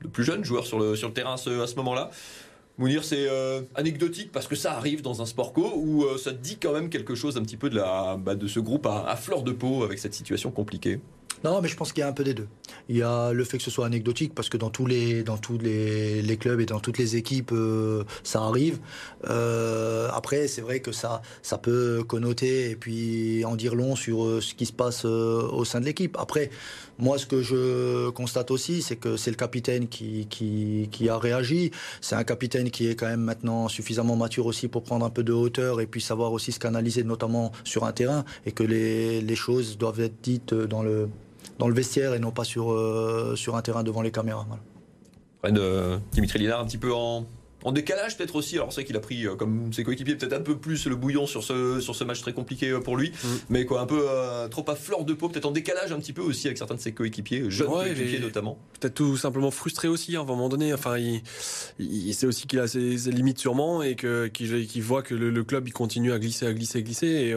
le 0.00 0.08
plus 0.08 0.24
jeune 0.24 0.44
joueur 0.44 0.66
sur 0.66 0.78
le, 0.78 0.96
terrain 1.12 1.34
à 1.34 1.36
ce, 1.36 1.76
moment-là. 1.76 2.10
Mounir, 2.78 3.04
c'est 3.04 3.28
anecdotique 3.74 4.32
parce 4.32 4.46
que 4.46 4.56
ça 4.56 4.72
arrive 4.74 5.02
dans 5.02 5.22
un 5.22 5.26
sport 5.26 5.52
co 5.52 5.72
où 5.76 6.06
ça 6.18 6.32
dit 6.32 6.58
quand 6.58 6.72
même 6.72 6.88
quelque 6.88 7.14
chose 7.14 7.36
un 7.36 7.42
petit 7.42 7.56
peu 7.56 7.70
de, 7.70 7.76
la, 7.76 8.16
bah, 8.16 8.34
de 8.34 8.46
ce 8.46 8.60
groupe 8.60 8.86
à 8.86 9.16
fleur 9.16 9.42
de 9.42 9.52
peau 9.52 9.84
avec 9.84 9.98
cette 9.98 10.14
situation 10.14 10.50
compliquée. 10.50 11.00
Non, 11.44 11.60
mais 11.60 11.68
je 11.68 11.76
pense 11.76 11.92
qu'il 11.92 12.02
y 12.02 12.04
a 12.04 12.08
un 12.08 12.12
peu 12.12 12.22
des 12.22 12.34
deux. 12.34 12.46
Il 12.88 12.96
y 12.96 13.02
a 13.02 13.32
le 13.32 13.44
fait 13.44 13.58
que 13.58 13.64
ce 13.64 13.70
soit 13.70 13.86
anecdotique 13.86 14.32
parce 14.34 14.48
que 14.48 14.56
dans 14.56 14.70
tous 14.70 14.86
les 14.86 15.24
dans 15.24 15.38
tous 15.38 15.58
les, 15.58 16.22
les 16.22 16.36
clubs 16.36 16.60
et 16.60 16.66
dans 16.66 16.78
toutes 16.78 16.98
les 16.98 17.16
équipes, 17.16 17.50
euh, 17.52 18.04
ça 18.22 18.42
arrive. 18.42 18.78
Euh, 19.28 20.08
après, 20.12 20.46
c'est 20.46 20.60
vrai 20.60 20.80
que 20.80 20.92
ça 20.92 21.20
ça 21.42 21.58
peut 21.58 22.04
connoter 22.06 22.70
et 22.70 22.76
puis 22.76 23.44
en 23.44 23.56
dire 23.56 23.74
long 23.74 23.96
sur 23.96 24.24
euh, 24.24 24.40
ce 24.40 24.54
qui 24.54 24.66
se 24.66 24.72
passe 24.72 25.04
au 25.04 25.64
sein 25.64 25.80
de 25.80 25.84
l'équipe. 25.84 26.16
Après, 26.20 26.50
moi, 26.98 27.18
ce 27.18 27.26
que 27.26 27.42
je 27.42 28.10
constate 28.10 28.52
aussi, 28.52 28.80
c'est 28.82 28.96
que 28.96 29.16
c'est 29.16 29.30
le 29.30 29.36
capitaine 29.36 29.88
qui, 29.88 30.26
qui, 30.30 30.88
qui 30.92 31.08
a 31.08 31.18
réagi. 31.18 31.72
C'est 32.00 32.14
un 32.14 32.24
capitaine 32.24 32.70
qui 32.70 32.88
est 32.88 32.94
quand 32.94 33.06
même 33.06 33.22
maintenant 33.22 33.66
suffisamment 33.68 34.14
mature 34.14 34.46
aussi 34.46 34.68
pour 34.68 34.84
prendre 34.84 35.04
un 35.04 35.10
peu 35.10 35.24
de 35.24 35.32
hauteur 35.32 35.80
et 35.80 35.86
puis 35.86 36.00
savoir 36.00 36.32
aussi 36.32 36.52
se 36.52 36.60
canaliser, 36.60 37.02
notamment 37.02 37.50
sur 37.64 37.84
un 37.84 37.92
terrain, 37.92 38.24
et 38.46 38.52
que 38.52 38.62
les, 38.62 39.20
les 39.20 39.36
choses 39.36 39.78
doivent 39.78 40.00
être 40.00 40.20
dites 40.22 40.54
dans 40.54 40.82
le, 40.82 41.08
dans 41.58 41.68
le 41.68 41.74
vestiaire 41.74 42.14
et 42.14 42.18
non 42.18 42.30
pas 42.30 42.44
sur, 42.44 42.72
euh, 42.72 43.34
sur 43.36 43.56
un 43.56 43.62
terrain 43.62 43.82
devant 43.82 44.02
les 44.02 44.10
caméras. 44.10 44.46
Voilà. 44.48 44.62
Fred, 45.40 46.00
Dimitri 46.12 46.38
Liénard 46.38 46.60
un 46.60 46.66
petit 46.66 46.78
peu 46.78 46.92
en, 46.92 47.26
en 47.64 47.72
décalage 47.72 48.16
peut-être 48.16 48.36
aussi. 48.36 48.56
Alors 48.56 48.72
c'est 48.72 48.84
qu'il 48.84 48.96
a 48.96 49.00
pris, 49.00 49.26
euh, 49.26 49.34
comme 49.34 49.72
ses 49.72 49.84
coéquipiers, 49.84 50.16
peut-être 50.16 50.32
un 50.32 50.40
peu 50.40 50.56
plus 50.56 50.86
le 50.86 50.96
bouillon 50.96 51.26
sur 51.26 51.42
ce, 51.42 51.80
sur 51.80 51.94
ce 51.94 52.04
match 52.04 52.20
très 52.20 52.32
compliqué 52.32 52.70
euh, 52.70 52.80
pour 52.80 52.96
lui. 52.96 53.10
Mm. 53.10 53.28
Mais 53.50 53.64
quoi, 53.64 53.80
un 53.80 53.86
peu 53.86 54.04
euh, 54.08 54.48
trop 54.48 54.64
à 54.68 54.74
fleur 54.74 55.04
de 55.04 55.14
peau, 55.14 55.28
peut-être 55.28 55.46
en 55.46 55.50
décalage 55.52 55.92
un 55.92 55.98
petit 55.98 56.12
peu 56.12 56.22
aussi 56.22 56.46
avec 56.46 56.58
certains 56.58 56.74
de 56.74 56.80
ses 56.80 56.92
coéquipiers, 56.92 57.50
jeunes 57.50 57.68
Ouais, 57.68 57.84
coéquipiers 57.94 58.18
notamment. 58.20 58.58
peut-être 58.80 58.94
tout 58.94 59.16
simplement 59.16 59.50
frustré 59.50 59.88
aussi 59.88 60.16
hein, 60.16 60.20
à 60.20 60.22
un 60.22 60.26
moment 60.26 60.48
donné. 60.48 60.72
Enfin, 60.74 60.98
il, 60.98 61.22
il 61.78 62.14
sait 62.14 62.26
aussi 62.26 62.46
qu'il 62.46 62.58
a 62.60 62.66
ses, 62.66 62.98
ses 62.98 63.10
limites 63.10 63.38
sûrement 63.38 63.82
et 63.82 63.94
que 63.94 64.26
qu'il 64.28 64.82
voit 64.82 65.02
que 65.02 65.14
le, 65.14 65.30
le 65.30 65.44
club 65.44 65.68
il 65.68 65.72
continue 65.72 66.12
à 66.12 66.18
glisser, 66.18 66.46
à 66.46 66.52
glisser, 66.52 66.78
à 66.78 66.82
glisser 66.82 67.06
et, 67.06 67.34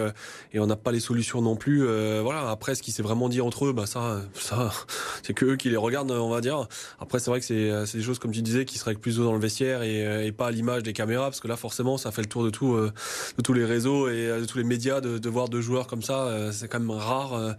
et 0.53 0.59
on 0.59 0.67
n'a 0.67 0.75
pas 0.75 0.91
les 0.91 0.99
solutions 0.99 1.41
non 1.41 1.55
plus. 1.55 1.83
Voilà. 2.21 2.49
Après, 2.49 2.75
ce 2.75 2.81
qui 2.81 2.91
s'est 2.91 3.03
vraiment 3.03 3.29
dit 3.29 3.41
entre 3.41 3.65
eux, 3.65 3.73
bah 3.73 3.85
ça, 3.85 4.21
ça, 4.33 4.71
c'est 5.23 5.33
que 5.33 5.45
eux 5.45 5.55
qui 5.55 5.69
les 5.69 5.77
regardent, 5.77 6.11
on 6.11 6.29
va 6.29 6.41
dire. 6.41 6.67
Après, 6.99 7.19
c'est 7.19 7.29
vrai 7.29 7.39
que 7.39 7.45
c'est 7.45 7.97
des 7.97 8.03
choses 8.03 8.19
comme 8.19 8.31
tu 8.31 8.41
disais 8.41 8.65
qui 8.65 8.77
seraient 8.77 8.95
plus 8.95 9.17
dans 9.17 9.33
le 9.33 9.39
vestiaire 9.39 9.83
et, 9.83 10.05
et 10.23 10.31
pas 10.31 10.47
à 10.47 10.51
l'image 10.51 10.83
des 10.83 10.93
caméras 10.93 11.25
parce 11.25 11.39
que 11.39 11.47
là, 11.47 11.55
forcément, 11.55 11.97
ça 11.97 12.11
fait 12.11 12.21
le 12.21 12.27
tour 12.27 12.43
de 12.43 12.49
tout, 12.49 12.73
euh, 12.73 12.91
de 13.37 13.41
tous 13.41 13.53
les 13.53 13.65
réseaux 13.65 14.07
et 14.09 14.27
euh, 14.27 14.41
de 14.41 14.45
tous 14.45 14.57
les 14.57 14.63
médias 14.63 15.01
de, 15.01 15.17
de 15.17 15.29
voir 15.29 15.49
deux 15.49 15.61
joueurs 15.61 15.87
comme 15.87 16.01
ça. 16.01 16.25
euh, 16.27 16.51
c'est 16.51 16.67
quand 16.67 16.79
même 16.79 16.91
rare 16.91 17.33
euh, 17.33 17.53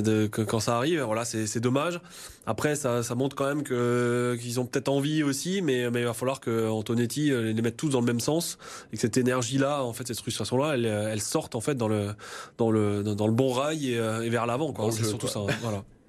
de, 0.00 0.26
que, 0.26 0.42
quand 0.42 0.60
ça 0.60 0.76
arrive. 0.76 1.02
Voilà, 1.02 1.24
c'est 1.24 1.60
dommage. 1.60 2.00
Après, 2.46 2.74
ça, 2.74 3.02
ça 3.02 3.14
montre 3.14 3.36
quand 3.36 3.46
même 3.46 3.62
qu'ils 3.62 4.58
ont 4.60 4.66
peut-être 4.66 4.88
envie 4.88 5.22
aussi, 5.22 5.60
mais 5.62 5.90
mais 5.90 6.00
il 6.00 6.06
va 6.06 6.14
falloir 6.14 6.40
que 6.40 6.68
Antonetti 6.68 7.30
euh, 7.32 7.52
les 7.52 7.62
mette 7.62 7.76
tous 7.76 7.90
dans 7.90 8.00
le 8.00 8.06
même 8.06 8.20
sens 8.20 8.58
et 8.92 8.96
que 8.96 9.00
cette 9.00 9.16
énergie-là, 9.16 9.84
en 9.84 9.92
fait, 9.92 10.06
cette 10.06 10.18
frustration-là, 10.20 10.74
elle, 10.74 10.86
elle 10.86 11.20
sorte 11.20 11.54
en 11.54 11.60
fait 11.60 11.74
dans 11.74 11.88
le 11.88 12.08
dans 12.58 12.70
le 12.70 13.02
dans, 13.02 13.14
dans 13.14 13.26
le 13.26 13.32
bon 13.34 13.52
rail 13.52 13.92
et, 13.92 13.98
euh, 13.98 14.22
et 14.22 14.30
vers 14.30 14.46
l'avant. 14.46 14.74
C'est 14.90 15.04
surtout 15.04 15.26
quoi. 15.26 15.46
ça. 15.48 15.52
hein. 15.52 15.56
Voilà. 15.62 15.84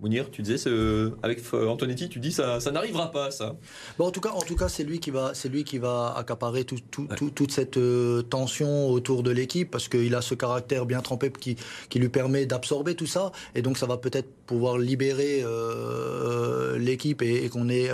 Mounir, 0.00 0.30
tu 0.30 0.42
disais, 0.42 0.58
ce- 0.58 1.10
avec 1.24 1.40
euh, 1.54 1.66
Antonetti, 1.66 2.08
tu 2.08 2.20
dis 2.20 2.30
ça, 2.30 2.60
ça 2.60 2.70
n'arrivera 2.70 3.10
pas, 3.10 3.32
ça. 3.32 3.56
Bon, 3.98 4.06
en 4.06 4.10
tout 4.12 4.20
cas, 4.20 4.30
en 4.30 4.42
tout 4.42 4.54
cas, 4.54 4.68
c'est 4.68 4.84
lui 4.84 5.00
qui 5.00 5.10
va, 5.10 5.32
c'est 5.34 5.48
lui 5.48 5.64
qui 5.64 5.78
va 5.78 6.14
accaparer 6.16 6.62
tout, 6.64 6.78
tout- 6.92 7.08
Ouais. 7.10 7.16
tout- 7.16 7.30
toute 7.30 7.50
cette 7.50 7.78
euh, 7.78 8.22
tension 8.22 8.88
autour 8.90 9.24
de 9.24 9.32
l'équipe 9.32 9.68
parce 9.68 9.88
qu'il 9.88 10.14
a 10.14 10.22
ce 10.22 10.36
caractère 10.36 10.86
bien 10.86 11.00
trempé 11.00 11.32
qui, 11.32 11.56
qui 11.88 11.98
lui 11.98 12.10
permet 12.10 12.46
d'absorber 12.46 12.94
tout 12.94 13.06
ça 13.06 13.32
et 13.56 13.62
donc 13.62 13.76
ça 13.76 13.86
va 13.86 13.96
peut-être 13.96 14.28
pouvoir 14.46 14.78
libérer 14.78 15.40
euh, 15.42 16.78
l'équipe 16.78 17.20
et, 17.22 17.44
et 17.44 17.48
qu'on 17.48 17.68
ait 17.68 17.90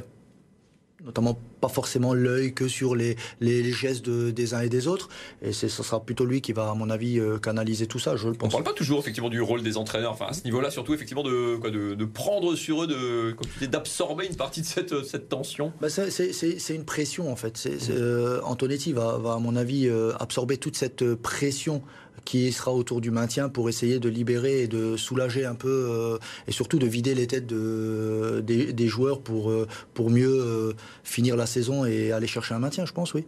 notamment 1.05 1.39
pas 1.61 1.69
forcément 1.69 2.15
l'œil 2.15 2.55
que 2.55 2.69
sur 2.69 2.95
les, 2.95 3.17
les, 3.41 3.63
les 3.63 3.73
gestes 3.73 4.05
de- 4.05 4.31
des 4.31 4.55
uns 4.55 4.61
et 4.61 4.69
des 4.69 4.89
autres 4.89 5.09
et 5.43 5.53
ce 5.53 5.69
sera 5.69 6.01
plutôt 6.05 6.25
lui 6.25 6.41
qui 6.41 6.53
va, 6.53 6.71
à 6.71 6.75
mon 6.75 6.91
avis, 6.91 7.19
euh, 7.19 7.39
canaliser 7.39 7.87
tout 7.87 7.99
ça. 7.99 8.17
Je 8.17 8.27
le 8.29 8.35
On 8.35 8.37
pense. 8.37 8.53
parle 8.53 8.65
pas 8.65 8.73
toujours 8.73 8.99
effectivement 9.01 9.29
du 9.31 9.41
rôle 9.41 9.63
des 9.63 9.77
entraîneurs, 9.77 10.13
enfin 10.13 10.27
à 10.29 10.33
ce 10.33 10.45
niveau-là 10.45 10.71
surtout 10.71 10.95
effectivement 10.95 11.23
de, 11.23 11.57
quoi, 11.57 11.71
de, 11.71 11.95
de 11.95 12.05
prendre 12.05 12.55
sur 12.57 12.85
eux, 12.85 12.87
de, 12.87 13.67
d'absorber 13.67 14.27
une 14.27 14.37
partie 14.37 14.61
de 14.61 14.67
cette, 14.67 15.05
cette 15.05 15.29
tension. 15.29 15.73
Bah, 15.81 15.89
c'est- 15.89 16.75
une 16.75 16.85
pression 16.85 17.31
en 17.31 17.37
fait. 17.37 17.57
C'est- 17.57 17.91
euh, 17.91 18.41
Antonetti 18.45 18.93
va, 18.93 19.19
va, 19.19 19.35
à 19.35 19.39
mon 19.39 19.57
avis, 19.57 19.87
euh, 19.89 20.13
absorber 20.19 20.57
toute 20.57 20.77
cette 20.77 21.03
euh, 21.03 21.17
pression 21.17 21.83
qui 22.25 22.53
sera 22.53 22.73
autour 22.73 23.01
du 23.01 23.11
maintien 23.11 23.49
pour 23.49 23.69
essayer 23.69 23.99
de 23.99 24.09
libérer 24.09 24.63
et 24.63 24.69
de 24.69 24.97
soulager 24.97 25.45
un 25.45 25.55
peu 25.55 25.69
euh, 25.91 26.19
et 26.49 26.53
surtout 26.53 26.79
de 26.79 26.87
vider 26.87 27.15
les 27.15 27.27
têtes 27.27 27.47
de, 27.47 28.43
des, 28.47 28.73
des 28.73 28.89
joueurs 28.89 29.21
pour, 29.21 29.51
euh, 29.51 29.67
pour 29.93 30.11
mieux 30.11 30.33
euh, 30.41 30.73
finir 31.03 31.37
la 31.37 31.47
saison 31.47 31.85
et 31.85 32.13
aller 32.13 32.27
chercher 32.27 32.55
un 32.55 32.59
maintien, 32.61 32.87
je 32.87 32.93
pense, 32.93 33.13
oui. 33.15 33.25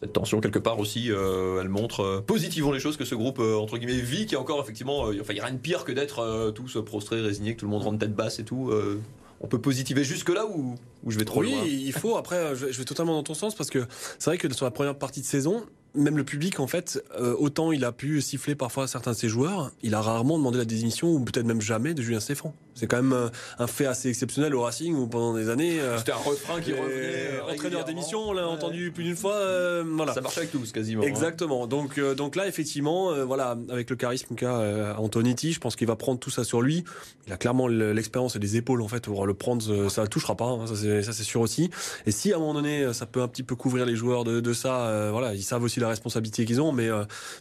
Cette 0.00 0.12
tension 0.12 0.40
quelque 0.40 0.60
part 0.60 0.78
aussi, 0.78 1.10
euh, 1.10 1.60
elle 1.60 1.68
montre 1.68 2.00
euh, 2.00 2.20
positivement 2.20 2.70
les 2.70 2.78
choses 2.80 2.96
que 2.96 3.04
ce 3.04 3.14
groupe 3.16 3.40
euh, 3.40 3.56
entre 3.56 3.78
guillemets 3.78 4.00
vit, 4.00 4.26
qui 4.26 4.34
est 4.34 4.38
encore 4.38 4.60
effectivement, 4.60 5.08
euh, 5.08 5.18
enfin 5.20 5.32
il 5.32 5.36
y 5.38 5.40
a 5.40 5.44
rien 5.44 5.54
de 5.54 5.58
pire 5.58 5.84
que 5.84 5.90
d'être 5.92 6.20
euh, 6.20 6.50
tous 6.52 6.78
prostrés, 6.84 7.20
résignés, 7.20 7.54
que 7.54 7.60
tout 7.60 7.66
le 7.66 7.72
monde 7.72 7.82
rentre 7.82 7.98
tête 7.98 8.14
basse 8.14 8.38
et 8.38 8.44
tout. 8.44 8.70
euh, 8.70 9.00
on 9.40 9.46
peut 9.46 9.60
positiver 9.60 10.02
jusque 10.02 10.30
là 10.30 10.46
ou, 10.46 10.74
ou 11.04 11.10
je 11.12 11.18
vais 11.18 11.24
trop 11.24 11.40
oui, 11.40 11.52
loin? 11.52 11.64
il 11.64 11.92
faut. 11.92 12.16
Après, 12.16 12.56
je 12.56 12.66
vais 12.66 12.84
totalement 12.84 13.12
dans 13.14 13.22
ton 13.22 13.34
sens 13.34 13.54
parce 13.54 13.70
que 13.70 13.86
c'est 14.18 14.30
vrai 14.30 14.36
que 14.38 14.52
sur 14.52 14.64
la 14.66 14.72
première 14.72 14.96
partie 14.98 15.20
de 15.20 15.26
saison, 15.26 15.64
même 15.94 16.16
le 16.16 16.24
public, 16.24 16.60
en 16.60 16.66
fait, 16.66 17.02
euh, 17.18 17.34
autant 17.38 17.72
il 17.72 17.84
a 17.84 17.92
pu 17.92 18.20
siffler 18.20 18.54
parfois 18.54 18.86
certains 18.86 19.12
de 19.12 19.16
ses 19.16 19.28
joueurs, 19.28 19.72
il 19.82 19.94
a 19.94 20.00
rarement 20.00 20.38
demandé 20.38 20.58
la 20.58 20.64
démission, 20.64 21.12
ou 21.12 21.20
peut-être 21.20 21.46
même 21.46 21.60
jamais, 21.60 21.94
de 21.94 22.02
Julien 22.02 22.20
Stéphane. 22.20 22.52
C'est 22.78 22.86
quand 22.86 23.02
même 23.02 23.12
euh, 23.12 23.28
un 23.58 23.66
fait 23.66 23.86
assez 23.86 24.08
exceptionnel 24.08 24.54
au 24.54 24.62
Racing 24.62 24.94
où 24.94 25.08
pendant 25.08 25.34
des 25.34 25.48
années. 25.48 25.80
Euh, 25.80 25.98
C'était 25.98 26.12
un 26.12 26.16
refrain 26.16 26.60
qui 26.60 26.72
revenait. 26.72 27.40
entraîneur 27.52 27.84
d'émission, 27.84 28.20
on 28.28 28.32
l'a 28.32 28.46
entendu 28.46 28.92
plus 28.92 29.04
d'une 29.04 29.16
fois. 29.16 29.38
voilà. 29.82 30.14
Ça 30.14 30.20
marche 30.20 30.38
avec 30.38 30.52
tous 30.52 30.70
quasiment. 30.72 31.02
Hein. 31.02 31.06
Exactement. 31.06 31.66
Donc, 31.66 31.98
donc 31.98 32.36
là, 32.36 32.46
effectivement, 32.46 33.12
voilà, 33.24 33.56
avec 33.68 33.90
le 33.90 33.96
charisme 33.96 34.34
qu'a 34.34 34.96
Antonetti, 34.98 35.52
je 35.52 35.60
pense 35.60 35.74
qu'il 35.76 35.86
va 35.86 35.96
prendre 35.96 36.20
tout 36.20 36.30
ça 36.30 36.44
sur 36.44 36.62
lui. 36.62 36.84
Il 37.26 37.32
a 37.32 37.36
clairement 37.36 37.66
l'expérience 37.66 38.36
et 38.36 38.38
les 38.38 38.56
épaules 38.56 38.80
en 38.80 38.88
fait 38.88 39.04
pour 39.04 39.26
le 39.26 39.34
prendre. 39.34 39.88
Ça 39.88 40.02
ne 40.02 40.06
touchera 40.06 40.36
pas, 40.36 40.46
hein, 40.46 40.66
ça 40.66 41.12
c'est 41.12 41.22
sûr 41.24 41.40
aussi. 41.40 41.70
Et 42.06 42.12
si 42.12 42.32
à 42.32 42.36
un 42.36 42.38
moment 42.38 42.54
donné, 42.54 42.92
ça 42.92 43.06
peut 43.06 43.22
un 43.22 43.28
petit 43.28 43.42
peu 43.42 43.56
couvrir 43.56 43.86
les 43.86 43.96
joueurs 43.96 44.24
de, 44.24 44.40
de 44.40 44.52
ça, 44.52 45.10
voilà, 45.10 45.34
ils 45.34 45.42
savent 45.42 45.62
aussi 45.62 45.80
la 45.80 45.88
responsabilité 45.88 46.44
qu'ils 46.44 46.60
ont, 46.60 46.72
mais, 46.72 46.88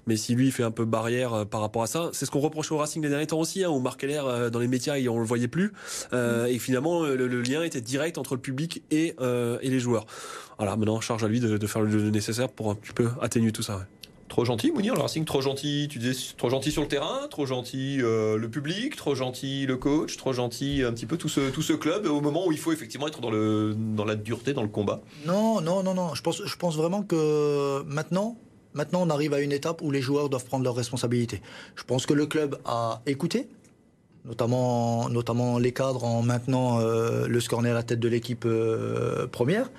mais 0.07 0.17
si 0.17 0.33
lui 0.33 0.51
fait 0.51 0.63
un 0.63 0.71
peu 0.71 0.85
barrière 0.85 1.45
par 1.45 1.61
rapport 1.61 1.83
à 1.83 1.87
ça, 1.87 2.09
c'est 2.13 2.25
ce 2.25 2.31
qu'on 2.31 2.39
reproche 2.39 2.71
au 2.71 2.77
Racing 2.77 3.03
les 3.03 3.09
derniers 3.09 3.27
temps 3.27 3.39
aussi, 3.39 3.63
hein, 3.63 3.69
où 3.69 3.79
Marc 3.79 4.03
Heller, 4.03 4.49
dans 4.51 4.59
les 4.59 4.67
médias, 4.67 4.95
on 5.09 5.19
le 5.27 5.29
voyait 5.29 5.47
plus. 5.47 5.73
Euh, 6.13 6.45
et 6.45 6.59
finalement, 6.59 7.03
le, 7.03 7.41
lien 7.41 7.63
était 7.63 7.81
direct 7.81 8.17
entre 8.17 8.35
le 8.35 8.41
public 8.41 8.83
et, 8.91 9.15
euh, 9.19 9.59
et 9.61 9.69
les 9.69 9.79
joueurs. 9.79 10.05
Voilà, 10.57 10.75
maintenant, 10.75 10.99
charge 11.01 11.23
à 11.23 11.27
lui 11.27 11.39
de, 11.39 11.67
faire 11.67 11.81
le 11.81 12.09
nécessaire 12.09 12.49
pour 12.49 12.71
un 12.71 12.75
petit 12.75 12.93
peu 12.93 13.09
atténuer 13.21 13.51
tout 13.51 13.61
ça. 13.61 13.85
Trop 14.29 14.43
gentil, 14.43 14.71
Mounir, 14.71 14.93
le 14.93 15.01
Racing, 15.01 15.23
trop 15.23 15.41
gentil, 15.41 15.87
tu 15.89 15.99
disais 15.99 16.33
trop 16.37 16.49
gentil 16.49 16.71
sur 16.71 16.81
le 16.81 16.89
terrain, 16.89 17.27
trop 17.29 17.45
gentil 17.45 17.99
euh, 18.01 18.37
le 18.37 18.49
public, 18.49 18.97
trop 18.97 19.15
gentil 19.15 19.65
le 19.65 19.77
coach, 19.77 20.17
trop 20.17 20.33
gentil 20.33 20.83
un 20.83 20.91
petit 20.91 21.05
peu 21.05 21.15
tout 21.15 21.29
ce, 21.29 21.49
tout 21.49 21.61
ce 21.61 21.71
club 21.71 22.05
au 22.07 22.19
moment 22.19 22.45
où 22.45 22.51
il 22.51 22.57
faut 22.57 22.73
effectivement 22.73 23.07
être 23.07 23.21
dans, 23.21 23.31
le, 23.31 23.73
dans 23.73 24.03
la 24.03 24.15
dureté, 24.15 24.51
dans 24.51 24.63
le 24.63 24.67
combat. 24.67 25.01
Non, 25.25 25.61
non, 25.61 25.81
non, 25.81 25.93
non. 25.93 26.13
Je 26.13 26.21
pense, 26.21 26.45
je 26.45 26.55
pense 26.57 26.75
vraiment 26.75 27.03
que 27.03 27.83
maintenant, 27.83 28.37
maintenant, 28.73 29.01
on 29.03 29.09
arrive 29.09 29.33
à 29.33 29.39
une 29.39 29.51
étape 29.51 29.81
où 29.81 29.91
les 29.91 30.01
joueurs 30.01 30.29
doivent 30.29 30.45
prendre 30.45 30.63
leurs 30.63 30.75
responsabilités. 30.75 31.41
Je 31.75 31.83
pense 31.83 32.05
que 32.05 32.13
le 32.13 32.25
club 32.25 32.57
a 32.65 33.01
écouté, 33.05 33.47
notamment, 34.27 35.09
notamment 35.09 35.57
les 35.57 35.71
cadres 35.71 36.03
en 36.03 36.21
maintenant 36.21 36.79
euh, 36.79 37.27
le 37.27 37.39
scorner 37.39 37.71
à 37.71 37.73
la 37.73 37.83
tête 37.83 37.99
de 37.99 38.07
l'équipe 38.07 38.45
euh, 38.45 39.27
première. 39.27 39.71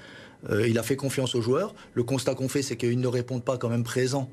Euh, 0.50 0.68
il 0.68 0.78
a 0.78 0.82
fait 0.82 0.96
confiance 0.96 1.34
aux 1.34 1.42
joueurs. 1.42 1.74
Le 1.94 2.02
constat 2.02 2.34
qu'on 2.34 2.48
fait, 2.48 2.62
c'est 2.62 2.76
qu'ils 2.76 3.00
ne 3.00 3.06
répondent 3.06 3.44
pas 3.44 3.58
quand 3.58 3.68
même 3.68 3.84
présents 3.84 4.28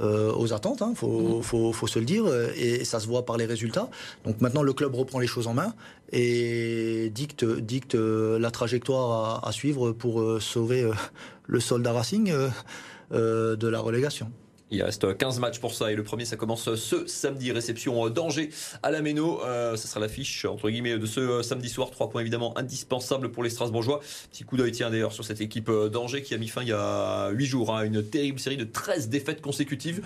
aux 0.00 0.52
attentes, 0.52 0.78
il 0.80 0.82
hein, 0.82 0.92
faut, 0.96 1.40
faut, 1.40 1.72
faut, 1.72 1.86
se 1.86 2.00
le 2.00 2.04
dire, 2.04 2.24
et 2.56 2.84
ça 2.84 2.98
se 2.98 3.06
voit 3.06 3.24
par 3.24 3.36
les 3.36 3.44
résultats. 3.44 3.88
Donc 4.24 4.40
maintenant, 4.40 4.64
le 4.64 4.72
club 4.72 4.92
reprend 4.92 5.20
les 5.20 5.28
choses 5.28 5.46
en 5.46 5.54
main 5.54 5.72
et 6.10 7.12
dicte, 7.14 7.44
dicte 7.44 7.94
la 7.94 8.50
trajectoire 8.50 9.44
à, 9.44 9.48
à 9.48 9.52
suivre 9.52 9.92
pour 9.92 10.42
sauver 10.42 10.90
le 11.46 11.60
soldat 11.60 11.92
Racing 11.92 12.34
de 13.12 13.68
la 13.68 13.78
relégation. 13.78 14.32
Il 14.70 14.82
reste 14.82 15.16
15 15.16 15.40
matchs 15.40 15.58
pour 15.58 15.74
ça 15.74 15.92
et 15.92 15.94
le 15.94 16.02
premier 16.02 16.24
ça 16.24 16.36
commence 16.36 16.74
ce 16.74 17.06
samedi 17.06 17.52
réception 17.52 18.08
d'Angers 18.08 18.50
à 18.82 18.90
la 18.90 19.02
Méno. 19.02 19.42
Euh, 19.44 19.76
ça 19.76 19.88
sera 19.88 20.00
l'affiche 20.00 20.46
entre 20.46 20.70
guillemets 20.70 20.98
de 20.98 21.06
ce 21.06 21.20
euh, 21.20 21.42
samedi 21.42 21.68
soir. 21.68 21.90
Trois 21.90 22.08
points 22.08 22.22
évidemment 22.22 22.56
indispensables 22.56 23.30
pour 23.30 23.42
les 23.42 23.50
Strasbourgeois. 23.50 24.00
Petit 24.32 24.44
coup 24.44 24.56
d'œil 24.56 24.72
tiens 24.72 24.90
d'ailleurs 24.90 25.12
sur 25.12 25.24
cette 25.24 25.42
équipe 25.42 25.68
euh, 25.68 25.90
d'Angers 25.90 26.22
qui 26.22 26.34
a 26.34 26.38
mis 26.38 26.48
fin 26.48 26.62
il 26.62 26.68
y 26.68 26.72
a 26.72 27.28
8 27.28 27.46
jours 27.46 27.74
à 27.74 27.80
hein. 27.80 27.84
une 27.84 28.02
terrible 28.02 28.38
série 28.38 28.56
de 28.56 28.64
13 28.64 29.10
défaites 29.10 29.42
consécutives 29.42 30.02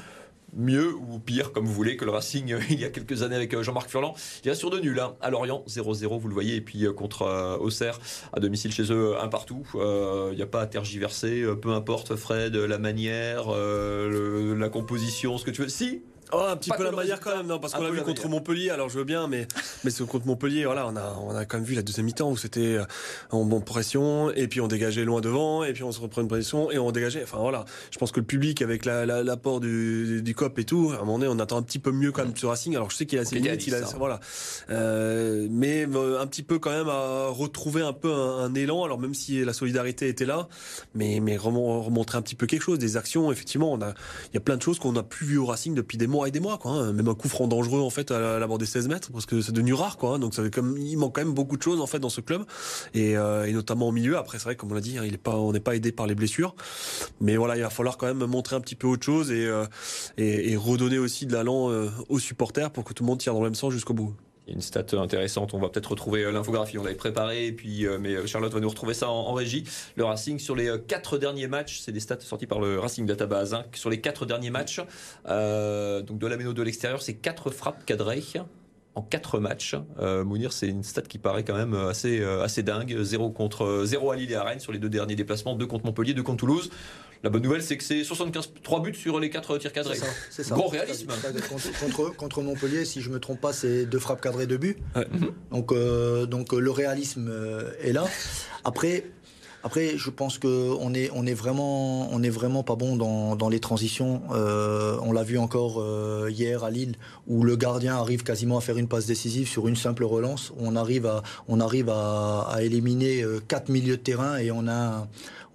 mieux 0.58 0.94
ou 0.94 1.18
pire, 1.18 1.52
comme 1.52 1.64
vous 1.64 1.72
voulez, 1.72 1.96
que 1.96 2.04
le 2.04 2.10
Racing 2.10 2.52
euh, 2.52 2.60
il 2.70 2.80
y 2.80 2.84
a 2.84 2.90
quelques 2.90 3.22
années 3.22 3.36
avec 3.36 3.54
euh, 3.54 3.62
Jean-Marc 3.62 3.88
Furlan. 3.88 4.14
Il 4.44 4.48
y 4.48 4.50
a 4.50 4.54
sur 4.54 4.70
de 4.70 4.78
nul 4.78 4.98
hein, 5.00 5.16
à 5.20 5.30
Lorient, 5.30 5.64
0-0, 5.68 6.18
vous 6.18 6.28
le 6.28 6.34
voyez, 6.34 6.56
et 6.56 6.60
puis 6.60 6.84
euh, 6.84 6.92
contre 6.92 7.58
Auxerre, 7.60 8.00
à 8.32 8.40
domicile 8.40 8.72
chez 8.72 8.92
eux, 8.92 9.14
un 9.18 9.28
partout. 9.28 9.62
Il 9.74 10.36
n'y 10.36 10.42
a 10.42 10.46
pas 10.46 10.60
à 10.60 10.66
tergiverser, 10.66 11.44
peu 11.62 11.70
importe 11.70 12.16
Fred, 12.16 12.56
la 12.56 12.78
manière, 12.78 13.50
la 13.50 14.68
composition, 14.68 15.38
ce 15.38 15.44
que 15.44 15.50
tu 15.50 15.62
veux. 15.62 15.68
Si, 15.68 16.02
Oh, 16.32 16.44
un 16.48 16.56
petit 16.56 16.70
peu 16.70 16.84
la 16.84 16.92
manière 16.92 17.20
quand 17.20 17.36
même, 17.36 17.46
non, 17.46 17.58
parce 17.58 17.72
qu'on 17.72 17.82
l'a 17.82 17.90
vu 17.90 18.02
contre 18.02 18.28
Montpellier, 18.28 18.70
alors 18.70 18.88
je 18.88 18.98
veux 18.98 19.04
bien, 19.04 19.28
mais, 19.28 19.46
mais 19.84 19.90
c'est 19.90 20.06
contre 20.06 20.26
Montpellier, 20.26 20.64
voilà, 20.64 20.86
on 20.86 20.96
a, 20.96 21.16
on 21.22 21.34
a 21.34 21.44
quand 21.44 21.56
même 21.58 21.66
vu 21.66 21.74
la 21.74 21.82
deuxième 21.82 22.06
mi-temps 22.06 22.30
où 22.30 22.36
c'était 22.36 22.76
euh, 22.76 22.84
en 23.30 23.44
bonne 23.44 23.64
pression, 23.64 24.30
et 24.32 24.48
puis 24.48 24.60
on 24.60 24.68
dégageait 24.68 25.04
loin 25.04 25.20
devant, 25.20 25.64
et 25.64 25.72
puis 25.72 25.82
on 25.82 25.92
se 25.92 26.00
reprend 26.00 26.22
une 26.22 26.28
pression, 26.28 26.70
et 26.70 26.78
on 26.78 26.90
dégageait. 26.92 27.22
Enfin 27.22 27.38
voilà, 27.38 27.64
je 27.90 27.98
pense 27.98 28.12
que 28.12 28.20
le 28.20 28.26
public, 28.26 28.62
avec 28.62 28.84
l'apport 28.84 29.60
la, 29.60 29.66
du, 29.66 30.22
du 30.22 30.34
COP 30.34 30.58
et 30.58 30.64
tout, 30.64 30.92
à 30.92 30.96
un 30.96 31.04
moment 31.04 31.18
donné, 31.18 31.30
on 31.34 31.38
attend 31.38 31.56
un 31.56 31.62
petit 31.62 31.78
peu 31.78 31.92
mieux 31.92 32.12
quand 32.12 32.24
même 32.24 32.36
sur 32.36 32.50
Racing. 32.50 32.76
Alors 32.76 32.90
je 32.90 32.96
sais 32.96 33.06
qu'il 33.06 33.18
a 33.18 33.24
ses 33.24 33.36
limites, 33.36 33.66
il 33.66 33.74
a, 33.74 33.80
voilà. 33.96 34.20
Euh, 34.70 35.46
mais 35.50 35.86
euh, 35.86 36.20
un 36.20 36.26
petit 36.26 36.42
peu 36.42 36.58
quand 36.58 36.70
même 36.70 36.88
à 36.88 37.28
retrouver 37.28 37.82
un 37.82 37.92
peu 37.92 38.12
un, 38.12 38.54
élan, 38.54 38.84
alors 38.84 38.98
même 38.98 39.14
si 39.14 39.44
la 39.44 39.52
solidarité 39.52 40.08
était 40.08 40.26
là, 40.26 40.48
mais, 40.94 41.20
mais 41.20 41.36
remontrer 41.36 42.18
un 42.18 42.22
petit 42.22 42.34
peu 42.34 42.46
quelque 42.46 42.62
chose, 42.62 42.78
des 42.78 42.96
actions, 42.96 43.32
effectivement, 43.32 43.72
on 43.72 43.80
a, 43.80 43.94
il 44.30 44.34
y 44.34 44.36
a 44.36 44.40
plein 44.40 44.56
de 44.56 44.62
choses 44.62 44.78
qu'on 44.78 44.92
n'a 44.92 45.02
plus 45.02 45.26
vu 45.26 45.38
au 45.38 45.46
Racing 45.46 45.74
depuis 45.74 45.96
des 45.98 46.06
mois 46.06 46.17
et 46.26 46.31
des 46.31 46.40
mois, 46.40 46.59
quoi. 46.59 46.72
Hein. 46.72 46.92
Même 46.92 47.09
un 47.09 47.14
coup 47.14 47.28
franc 47.28 47.46
dangereux 47.46 47.81
en 47.81 47.90
fait 47.90 48.11
à 48.11 48.38
la, 48.38 48.46
bord 48.46 48.59
des 48.59 48.66
16 48.66 48.88
mètres, 48.88 49.11
parce 49.12 49.26
que 49.26 49.40
c'est 49.40 49.52
devenu 49.52 49.74
rare, 49.74 49.96
quoi. 49.96 50.14
Hein. 50.14 50.18
Donc 50.18 50.35
ça 50.35 50.42
il 50.76 50.98
manque 50.98 51.14
quand 51.14 51.24
même 51.24 51.35
beaucoup 51.35 51.57
de 51.57 51.62
choses 51.62 51.81
en 51.81 51.87
fait 51.87 51.98
dans 51.98 52.09
ce 52.09 52.20
club, 52.20 52.44
et, 52.94 53.16
euh, 53.16 53.50
notamment 53.52 53.88
au 53.88 53.92
milieu. 53.92 54.16
Après, 54.16 54.38
c'est 54.38 54.44
vrai, 54.44 54.57
comme 54.57 54.72
on 54.72 54.74
l'a 54.74 54.81
dit, 54.81 54.98
hein, 54.98 55.04
il 55.04 55.14
est 55.14 55.18
pas, 55.18 55.37
on 55.37 55.52
n'est 55.52 55.61
pas 55.61 55.76
aidé 55.76 55.92
par 55.92 56.07
les 56.07 56.14
blessures, 56.14 56.54
mais 57.20 57.37
voilà, 57.37 57.57
il 57.57 57.62
va 57.62 57.70
falloir 57.70 57.96
quand 57.96 58.07
même 58.07 58.24
montrer 58.26 58.57
un 58.57 58.61
petit 58.61 58.74
peu 58.74 58.87
autre 58.87 59.04
chose 59.04 59.31
et, 59.31 59.46
euh, 59.46 59.66
redonner 60.59 60.98
aussi 60.98 61.26
de 61.26 61.33
l'allant 61.33 61.70
euh, 61.70 61.88
aux 62.09 62.18
supporters 62.18 62.70
pour 62.70 62.85
que 62.85 62.92
tout 62.92 63.02
le 63.04 63.09
monde 63.09 63.18
tire 63.18 63.33
dans 63.33 63.40
le 63.40 63.46
même 63.46 63.54
sens 63.54 63.72
jusqu'au 63.72 63.94
bout 63.94 64.14
une 64.48 64.61
stat 64.61 64.84
intéressante. 64.92 65.54
On 65.54 65.58
va 65.58 65.68
peut-être 65.68 65.90
retrouver 65.90 66.24
euh, 66.24 66.32
l'infographie. 66.32 66.78
On 66.78 66.84
l'avait 66.84 66.96
préparée, 66.96 67.52
puis 67.52 67.87
euh, 67.87 67.98
mais 68.00 68.14
euh, 68.14 68.26
Charlotte 68.26 68.52
va 68.52 68.61
nous 68.61 68.68
retrouver 68.68 68.94
ça 68.94 69.08
en, 69.08 69.32
régie. 69.32 69.64
Le 69.96 70.04
Racing 70.04 70.38
sur 70.38 70.56
les 70.56 70.74
quatre 70.87 71.18
derniers 71.18 71.46
matchs, 71.46 71.80
c'est 71.80 71.92
des 71.92 72.00
stats 72.00 72.20
sorties 72.20 72.46
par 72.46 72.61
le 72.61 72.78
Racing 72.78 73.06
Database. 73.06 73.54
Hein, 73.54 73.64
sur 73.74 73.90
les 73.90 74.00
quatre 74.00 74.26
derniers 74.26 74.50
matchs, 74.50 74.78
donc 75.26 76.18
de 76.18 76.26
la 76.26 76.37
méno 76.37 76.52
de 76.52 76.62
l'extérieur, 76.62 77.02
c'est 77.02 77.14
quatre 77.14 77.50
frappes 77.50 77.84
cadrées 77.84 78.22
en 78.94 79.03
quatre 79.03 79.38
matchs. 79.38 79.77
Mounir, 79.98 80.53
c'est 80.53 80.68
une 80.68 80.83
stat 80.83 81.03
qui 81.03 81.18
paraît 81.18 81.44
quand 81.44 81.57
même 81.57 81.74
assez 81.74 82.22
assez 82.22 82.62
dingue. 82.62 82.96
0 83.01 83.31
contre 83.31 83.83
0 83.85 84.11
à 84.11 84.16
Lille 84.16 84.33
et 84.33 84.35
à 84.35 84.42
Rennes 84.42 84.61
sur 84.61 84.72
les 84.72 84.79
deux 84.79 84.88
derniers 84.88 85.14
déplacements, 85.14 85.55
2 85.55 85.66
contre 85.66 85.87
Montpellier, 85.87 86.14
2 86.14 86.22
contre 86.22 86.38
Toulouse. 86.38 86.70
La 87.24 87.31
bonne 87.31 87.42
nouvelle, 87.42 87.62
c'est 87.62 87.77
que 87.77 87.83
c'est 87.83 88.05
75, 88.05 88.53
3 88.62 88.83
buts 88.83 88.94
sur 88.94 89.18
les 89.18 89.29
4 89.29 89.59
tirs 89.59 89.72
cadrés. 89.72 89.98
C'est 90.31 90.44
ça. 90.44 90.55
Gros 90.55 90.68
réalisme. 90.68 91.09
Contre, 91.81 92.14
contre, 92.16 92.42
Montpellier, 92.42 92.85
si 92.85 93.01
je 93.01 93.11
me 93.11 93.18
trompe 93.18 93.40
pas, 93.40 93.53
c'est 93.53 93.87
deux 93.87 93.98
frappes 93.98 94.20
cadrées, 94.20 94.46
deux 94.46 94.57
buts. 94.57 94.77
Donc, 95.51 95.72
euh, 95.72 96.27
donc 96.27 96.53
le 96.53 96.70
réalisme 96.70 97.29
euh, 97.29 97.72
est 97.83 97.92
là. 97.92 98.05
Après, 98.64 99.05
après, 99.68 99.98
je 99.98 100.09
pense 100.09 100.38
qu'on 100.38 100.94
est, 100.94 101.11
on 101.14 101.26
est 101.26 101.35
vraiment, 101.35 102.62
pas 102.62 102.74
bon 102.74 102.96
dans, 102.96 103.48
les 103.50 103.61
transitions. 103.61 104.22
Euh, 104.33 104.96
on 105.02 105.12
l'a 105.12 105.22
vu 105.22 105.37
encore 105.37 105.85
hier 106.31 106.64
à 106.64 106.70
Lille, 106.70 106.94
où 107.26 107.44
le 107.44 107.54
gardien 107.54 107.96
arrive 107.96 108.22
quasiment 108.22 108.57
à 108.57 108.62
faire 108.62 108.78
une 108.78 108.88
passe 108.88 109.04
décisive 109.04 109.46
sur 109.46 109.68
une 109.68 109.76
simple 109.76 110.04
relance. 110.04 110.54
On 110.59 110.74
arrive 110.74 111.07
à, 111.07 112.62
éliminer 112.62 113.22
quatre 113.46 113.68
milieux 113.68 113.98
de 113.98 114.02
terrain 114.02 114.38
et 114.38 114.50
on 114.50 114.66
a 114.68 115.07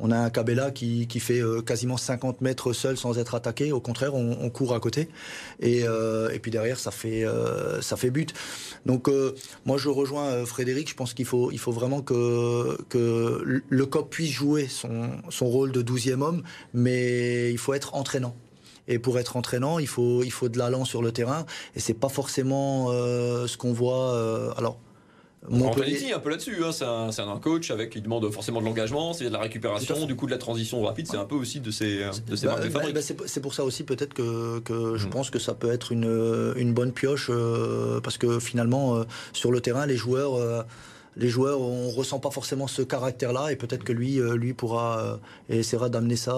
on 0.04 0.12
a 0.12 0.18
un 0.18 0.30
Cabella 0.30 0.70
qui, 0.70 1.08
qui 1.08 1.22
fait 1.22 1.39
euh, 1.39 1.62
quasiment 1.62 1.96
50 1.96 2.42
mètres 2.42 2.74
seul 2.74 2.98
sans 2.98 3.18
être 3.18 3.36
attaqué. 3.36 3.72
Au 3.72 3.80
contraire, 3.80 4.13
on, 4.13 4.50
court 4.50 4.76
à 4.76 4.82
côté. 4.82 5.08
Et, 5.62 5.84
euh, 5.88 6.30
et 6.32 6.39
puis 6.39 6.52
derrière, 6.52 6.78
ça 6.78 6.92
fait, 6.92 7.26
euh, 7.26 7.82
ça 7.82 7.96
fait 7.96 8.12
but. 8.12 8.34
Donc 8.86 9.10
moi, 9.66 9.78
je 9.78 9.88
rejoins 9.88 10.46
Frédéric. 10.46 10.89
Je 10.89 10.96
pense 10.96 11.13
qu'il 11.13 11.26
faut, 11.26 11.52
il 11.52 11.58
faut 11.58 11.72
vraiment 11.72 12.02
que, 12.02 12.78
que 12.89 13.63
le 13.68 13.86
COP 13.86 14.10
puisse 14.10 14.32
jouer 14.32 14.68
son, 14.68 15.12
son 15.30 15.46
rôle 15.46 15.72
de 15.72 15.82
12e 15.82 16.22
homme, 16.22 16.44
mais 16.74 17.52
il 17.52 17.58
faut 17.58 17.74
être 17.74 17.96
entraînant. 17.96 18.36
Et 18.89 19.00
pour 19.00 19.18
être 19.20 19.38
entraînant, 19.38 19.80
il 19.80 19.88
faut, 19.88 20.22
il 20.24 20.32
faut 20.32 20.50
de 20.50 20.58
l'allant 20.58 20.84
sur 20.84 21.02
le 21.02 21.13
terrain. 21.13 21.46
Et 21.78 21.80
c'est 21.80 21.94
pas 21.94 22.10
forcément 22.10 22.89
ce 22.92 23.56
qu'on 23.56 23.72
voit. 23.72 24.54
alors, 24.58 24.78
Montpellier. 25.49 26.13
un 26.13 26.19
peu 26.19 26.29
là-dessus, 26.29 26.63
hein. 26.63 26.71
c'est 26.71 27.21
un, 27.21 27.39
coach 27.39 27.71
avec 27.71 27.89
qui 27.89 28.01
demande 28.01 28.29
forcément 28.32 28.62
de 28.62 28.65
l'engagement, 28.65 29.13
c'est 29.13 29.25
de 29.25 29.29
la 29.29 29.39
récupération, 29.39 30.06
du 30.06 30.15
coup 30.15 30.25
de 30.25 30.32
la 30.32 30.38
transition 30.38 30.82
rapide, 30.82 31.08
c'est 31.10 31.17
un 31.17 31.25
peu 31.25 31.36
aussi 31.36 31.60
de 31.60 31.71
ces, 31.71 32.06
de 32.27 32.36
ces 32.36 32.45
bah, 32.45 32.53
marques 32.53 32.67
de 32.67 32.69
bah, 32.69 32.82
bah, 32.93 33.01
c'est 33.25 33.41
pour 33.41 33.53
ça 33.53 33.63
aussi 33.63 33.84
peut-être 33.84 34.13
que, 34.13 34.60
que 34.60 34.95
je 34.97 35.08
mm. 35.08 35.10
pense 35.10 35.29
que 35.29 35.39
ça 35.39 35.53
peut 35.53 35.71
être 35.71 35.91
une, 35.91 36.53
une 36.56 36.73
bonne 36.73 36.91
pioche 36.91 37.29
euh, 37.29 37.99
parce 38.01 38.17
que 38.17 38.39
finalement 38.39 38.95
euh, 38.95 39.03
sur 39.34 39.51
le 39.51 39.62
terrain 39.62 39.86
les 39.86 39.97
joueurs 39.97 40.36
euh, 40.36 40.63
les 41.15 41.29
joueurs, 41.29 41.62
on 41.62 41.91
ressent 41.91 42.17
pas 42.17 42.32
forcément 42.32 42.65
ce 42.65 42.82
caractère-là, 42.82 43.51
et 43.51 43.56
peut-être 43.56 43.84
que 43.84 43.93
lui, 43.93 44.19
lui 44.36 44.56
pourra 44.56 45.19
et 45.47 45.60
essaiera 45.60 45.88
d'amener 45.88 46.15
ça 46.15 46.36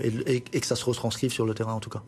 et, 0.00 0.36
et, 0.36 0.60
que 0.60 0.66
ça 0.66 0.76
se 0.76 0.84
retranscrive 0.84 1.32
sur 1.32 1.44
le 1.44 1.54
terrain 1.54 1.72
en 1.72 1.80
tout 1.80 1.90
cas 1.90 2.04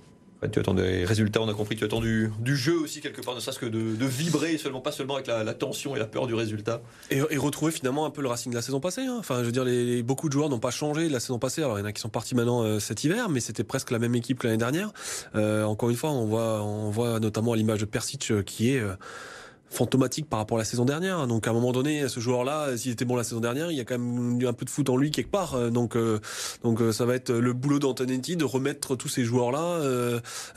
tu 0.47 0.61
attends 0.61 0.75
des 0.75 1.05
résultats, 1.05 1.43
on 1.43 1.49
a 1.49 1.55
compris 1.55 1.75
tu 1.75 1.85
attends 1.85 2.01
du, 2.01 2.31
du 2.39 2.57
jeu 2.57 2.79
aussi 2.79 3.01
quelque 3.01 3.21
part, 3.21 3.35
ne 3.35 3.41
serait-ce 3.41 3.59
que 3.59 3.67
de, 3.67 3.97
de, 3.97 4.07
vibrer 4.07 4.57
seulement, 4.57 4.81
pas 4.81 4.93
seulement 4.93 5.15
avec 5.15 5.27
la, 5.27 5.55
tension 5.55 5.97
et 5.97 5.99
la 5.99 6.07
peur 6.07 6.29
du 6.29 6.35
résultat. 6.35 6.81
Et, 7.11 7.21
retrouver 7.21 7.73
finalement 7.73 8.07
un 8.07 8.11
peu 8.11 8.23
le 8.23 8.29
Racing 8.29 8.53
de 8.53 8.57
la 8.57 8.63
saison 8.63 8.79
passée. 8.79 9.03
Hein. 9.03 9.17
Enfin, 9.19 9.41
je 9.41 9.47
veux 9.47 9.53
dire, 9.53 9.65
les, 9.65 10.03
beaucoup 10.03 10.29
de 10.29 10.33
joueurs 10.33 10.49
n'ont 10.49 10.61
pas 10.61 10.71
changé 10.71 11.09
de 11.09 11.13
la 11.13 11.21
saison 11.21 11.39
passée. 11.39 11.63
Alors 11.63 11.79
il 11.79 11.81
y 11.81 11.85
en 11.85 11.87
a 11.87 11.93
qui 11.93 12.01
sont 12.01 12.09
partis 12.09 12.35
maintenant 12.35 12.63
euh, 12.63 12.79
cet 12.79 13.03
hiver, 13.03 13.29
mais 13.29 13.41
c'était 13.41 13.65
presque 13.65 13.91
la 13.91 13.99
même 13.99 14.15
équipe 14.15 14.39
que 14.39 14.47
l'année 14.47 14.59
dernière. 14.59 14.93
Euh, 15.35 15.65
encore 15.65 15.91
une 15.91 15.97
fois, 15.97 16.11
on 16.11 16.27
voit, 16.27 16.63
on 16.63 16.91
voit 16.91 17.19
notamment 17.19 17.53
à 17.53 17.57
l'image 17.57 17.81
de 17.81 17.85
Persic 17.87 18.31
euh, 18.31 18.43
qui 18.43 18.71
est 18.71 18.83
fantomatique 19.71 20.29
par 20.29 20.39
rapport 20.39 20.57
à 20.57 20.61
la 20.61 20.65
saison 20.65 20.85
dernière. 20.85 21.27
Donc 21.27 21.47
à 21.47 21.51
un 21.51 21.53
moment 21.53 21.73
donné, 21.73 22.09
ce 22.09 22.21
joueur-là, 22.21 22.77
s'il 22.77 22.93
était 22.93 23.05
bon 23.05 23.17
la 23.17 23.25
saison 23.25 23.41
dernière, 23.41 23.71
il 23.71 23.77
y 23.77 23.81
a 23.81 23.85
quand 23.85 23.99
même 23.99 24.39
un 24.47 24.53
peu 24.53 24.65
de 24.65 24.71
foot 24.71 24.89
en 24.89 24.97
lui 24.97 25.11
quelque 25.11 25.31
part. 25.31 25.55
Euh, 25.55 25.71
donc 25.71 25.97
euh, 25.97 26.19
donc 26.63 26.81
euh, 26.81 26.93
ça 26.93 27.05
va 27.05 27.15
être 27.15 27.33
le 27.33 27.53
boulot 27.53 27.79
d'Antonetti 27.79 28.37
de 28.37 28.45
remettre 28.45 28.97
tous 28.97 29.09
ces 29.09 29.25
joueurs-là 29.25 29.81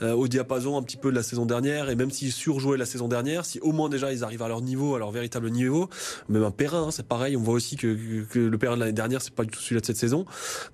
au 0.02 0.28
diapason 0.28 0.76
un 0.76 0.82
petit 0.82 0.96
peu 0.96 1.10
de 1.10 1.16
la 1.16 1.22
saison 1.22 1.46
dernière. 1.46 1.90
Et 1.90 1.94
même 1.94 2.10
s'ils 2.10 2.32
surjouaient 2.32 2.78
la 2.78 2.86
saison 2.86 3.08
dernière, 3.08 3.44
si 3.44 3.60
au 3.60 3.72
moins 3.72 3.88
déjà 3.88 4.12
ils 4.12 4.24
arrivent 4.24 4.42
à 4.42 4.48
leur 4.48 4.60
niveau, 4.60 4.94
à 4.94 4.98
leur 4.98 5.10
véritable 5.10 5.50
niveau, 5.50 5.88
même 6.28 6.42
un 6.42 6.50
Perrin, 6.50 6.84
hein, 6.84 6.90
c'est 6.90 7.06
pareil. 7.06 7.36
On 7.36 7.42
voit 7.42 7.54
aussi 7.54 7.76
que, 7.76 8.22
que 8.24 8.38
le 8.38 8.58
Perrin 8.58 8.76
de 8.76 8.80
l'année 8.80 8.92
dernière, 8.92 9.22
c'est 9.22 9.34
pas 9.34 9.44
du 9.44 9.50
tout 9.50 9.60
celui-là 9.60 9.80
de 9.80 9.86
cette 9.86 9.96
saison. 9.96 10.24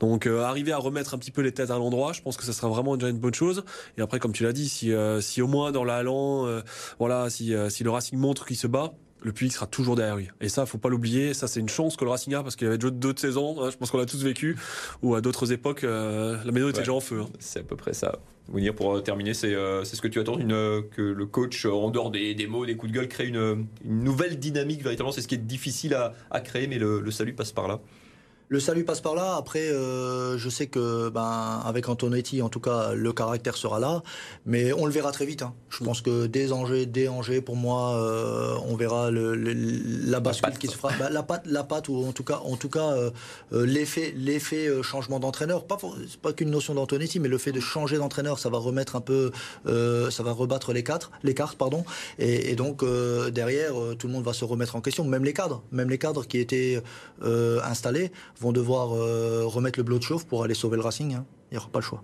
Donc 0.01 0.27
arriver 0.27 0.72
à 0.72 0.79
remettre 0.79 1.14
un 1.14 1.18
petit 1.18 1.31
peu 1.31 1.42
les 1.42 1.53
têtes 1.53 1.70
à 1.70 1.77
l'endroit, 1.77 2.12
je 2.12 2.22
pense 2.22 2.37
que 2.37 2.44
ça 2.44 2.53
sera 2.53 2.68
vraiment 2.68 2.96
déjà 2.96 3.11
une 3.11 3.18
bonne 3.18 3.35
chose. 3.35 3.64
Et 3.96 4.03
après, 4.03 4.18
comme 4.18 4.33
tu 4.33 4.44
l'as 4.44 4.53
dit, 4.53 4.68
si 4.68 4.92
si 5.20 5.42
au 5.42 5.46
moins 5.46 5.72
dans 5.72 5.85
l'allant, 5.85 6.46
voilà, 6.98 7.31
si 7.31 7.55
si 7.68 7.85
le 7.85 7.90
Racing 7.90 8.18
montre 8.28 8.46
qu'il 8.46 8.56
se 8.56 8.66
bat, 8.66 8.92
le 9.22 9.32
public 9.32 9.52
sera 9.52 9.66
toujours 9.66 9.96
derrière 9.96 10.16
lui. 10.16 10.28
Et 10.40 10.48
ça, 10.48 10.66
faut 10.66 10.78
pas 10.78 10.88
l'oublier. 10.88 11.34
Ça, 11.34 11.48
c'est 11.48 11.60
une 11.60 11.68
chance 11.68 11.96
que 11.96 12.04
le 12.04 12.10
Racing 12.10 12.34
a 12.34 12.42
parce 12.42 12.56
qu'il 12.56 12.66
y 12.66 12.68
avait 12.68 12.78
d'autres 12.78 13.20
saisons. 13.20 13.60
Hein, 13.60 13.70
je 13.70 13.76
pense 13.76 13.90
qu'on 13.90 13.98
l'a 13.98 14.06
tous 14.06 14.22
vécu. 14.22 14.56
Ou 15.02 15.14
à 15.14 15.20
d'autres 15.20 15.52
époques, 15.52 15.84
euh, 15.84 16.36
la 16.44 16.52
médaille 16.52 16.70
était 16.70 16.80
déjà 16.80 16.92
en 16.92 17.00
feu. 17.00 17.22
Hein. 17.22 17.30
C'est 17.38 17.60
à 17.60 17.62
peu 17.62 17.76
près 17.76 17.94
ça. 17.94 18.18
dire 18.54 18.74
pour 18.74 18.94
euh, 18.94 19.00
terminer, 19.00 19.32
euh, 19.44 19.82
c'est 19.84 19.96
ce 19.96 20.02
que 20.02 20.08
tu 20.08 20.20
attends, 20.20 20.38
une, 20.38 20.82
que 20.90 21.02
le 21.02 21.26
coach, 21.26 21.66
en 21.66 21.90
dehors 21.90 22.10
des, 22.10 22.34
des, 22.34 22.46
mots, 22.46 22.64
des 22.64 22.76
coups 22.76 22.92
de 22.92 22.98
gueule, 22.98 23.08
crée 23.08 23.26
une, 23.26 23.66
nouvelle 23.84 24.38
dynamique 24.38 24.82
véritablement. 24.82 25.12
C'est 25.12 25.22
ce 25.22 25.28
qui 25.28 25.34
est 25.34 25.38
difficile 25.38 25.94
à, 26.30 26.40
créer, 26.40 26.66
mais 26.68 26.78
le 26.78 27.10
salut 27.10 27.32
passe 27.32 27.52
par 27.52 27.66
là. 27.66 27.80
Le 28.50 28.61
salut 28.61 28.84
passe 28.84 29.02
par 29.02 29.14
là. 29.14 29.37
Après, 29.37 29.68
euh, 29.68 30.38
je 30.38 30.48
sais 30.48 30.68
que 30.68 31.11
ben 31.11 31.61
avec 31.66 31.87
Antonetti, 31.87 32.40
en 32.40 32.48
tout 32.48 32.61
cas, 32.61 32.92
le 32.94 33.12
caractère 33.12 33.58
sera 33.58 33.78
là, 33.78 34.02
mais 34.46 34.72
on 34.72 34.87
le 34.87 34.90
verra 34.90 35.12
très 35.12 35.26
vite. 35.26 35.42
Hein. 35.42 35.52
Je 35.68 35.84
pense 35.84 36.00
que 36.00 36.26
dès 36.26 36.50
Angers, 36.50 36.87
dès 36.87 37.08
Angers, 37.08 37.42
pour 37.42 37.56
moi, 37.56 37.96
euh, 37.96 38.56
on 38.66 38.74
verra 38.74 39.11
le, 39.11 39.34
la 39.34 40.20
bascule 40.20 40.56
qui 40.56 40.66
se 40.66 40.76
fera. 40.76 40.94
Ben, 40.98 41.11
la 41.11 41.22
patte, 41.22 41.42
la 41.44 41.62
patte, 41.62 41.90
ou 41.90 42.06
en 42.06 42.12
tout 42.12 42.24
cas, 42.24 42.40
en 42.42 42.56
tout 42.56 42.70
cas, 42.70 42.94
euh, 42.94 43.11
l'effet, 43.52 44.14
l'effet 44.16 44.82
changement 44.82 45.20
d'entraîneur. 45.20 45.66
Pas 45.66 45.76
pas 46.22 46.32
qu'une 46.32 46.50
notion 46.50 46.74
d'Antonetti, 46.74 47.20
mais 47.20 47.28
le 47.28 47.37
fait 47.37 47.52
de 47.52 47.61
changer 47.61 47.98
d'entraîneur, 47.98 48.38
ça 48.38 48.48
va 48.48 48.56
remettre 48.56 48.96
un 48.96 49.02
peu, 49.02 49.30
ça 49.66 50.22
va 50.22 50.32
rebattre 50.32 50.72
les 50.72 50.82
quatre, 50.82 51.11
les 51.22 51.34
cartes, 51.34 51.58
pardon. 51.58 51.84
Et, 52.18 52.50
et 52.50 52.56
donc 52.56 52.82
derrière, 53.30 53.74
tout 53.98 54.06
le 54.06 54.14
monde 54.14 54.24
va 54.24 54.32
se 54.32 54.46
remettre 54.46 54.74
en 54.74 54.80
question, 54.80 55.04
même 55.04 55.24
les 55.24 55.34
cadres, 55.34 55.62
même 55.70 55.90
les 55.90 55.98
cadres 55.98 56.26
qui 56.26 56.38
étaient 56.38 56.82
installés 57.22 58.11
vont 58.40 58.53
devoir 58.53 58.94
euh, 58.94 59.44
remettre 59.46 59.79
le 59.79 59.83
bloc 59.83 60.01
de 60.01 60.05
chauffe 60.05 60.27
pour 60.27 60.44
aller 60.44 60.55
sauver 60.55 60.77
le 60.77 60.83
Racing. 60.83 61.14
Hein. 61.14 61.27
Il 61.51 61.55
n'y 61.55 61.59
aura 61.59 61.68
pas 61.68 61.81
le 61.81 61.85
choix. 61.85 62.03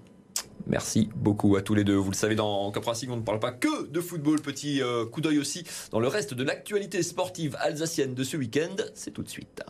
Merci 0.67 1.11
beaucoup 1.15 1.57
à 1.57 1.63
tous 1.63 1.75
les 1.75 1.85
deux. 1.85 1.97
Vous 1.97 2.11
le 2.11 2.17
savez, 2.17 2.35
dans 2.35 2.71
Cap 2.73 2.85
Racing, 2.85 3.11
on 3.11 3.17
ne 3.17 3.23
parle 3.23 3.41
pas 3.41 3.53
que 3.53 3.87
de 3.87 4.01
football. 4.01 4.41
Petit 4.41 4.83
euh, 4.83 5.05
coup 5.05 5.21
d'œil 5.21 5.39
aussi 5.39 5.65
dans 5.91 6.01
le 6.01 6.09
reste 6.09 6.35
de 6.35 6.43
l'actualité 6.43 7.03
sportive 7.03 7.57
alsacienne 7.61 8.15
de 8.15 8.25
ce 8.25 8.37
week-end. 8.37 8.77
C'est 8.95 9.13
tout 9.13 9.23
de 9.23 9.29
suite. 9.29 9.63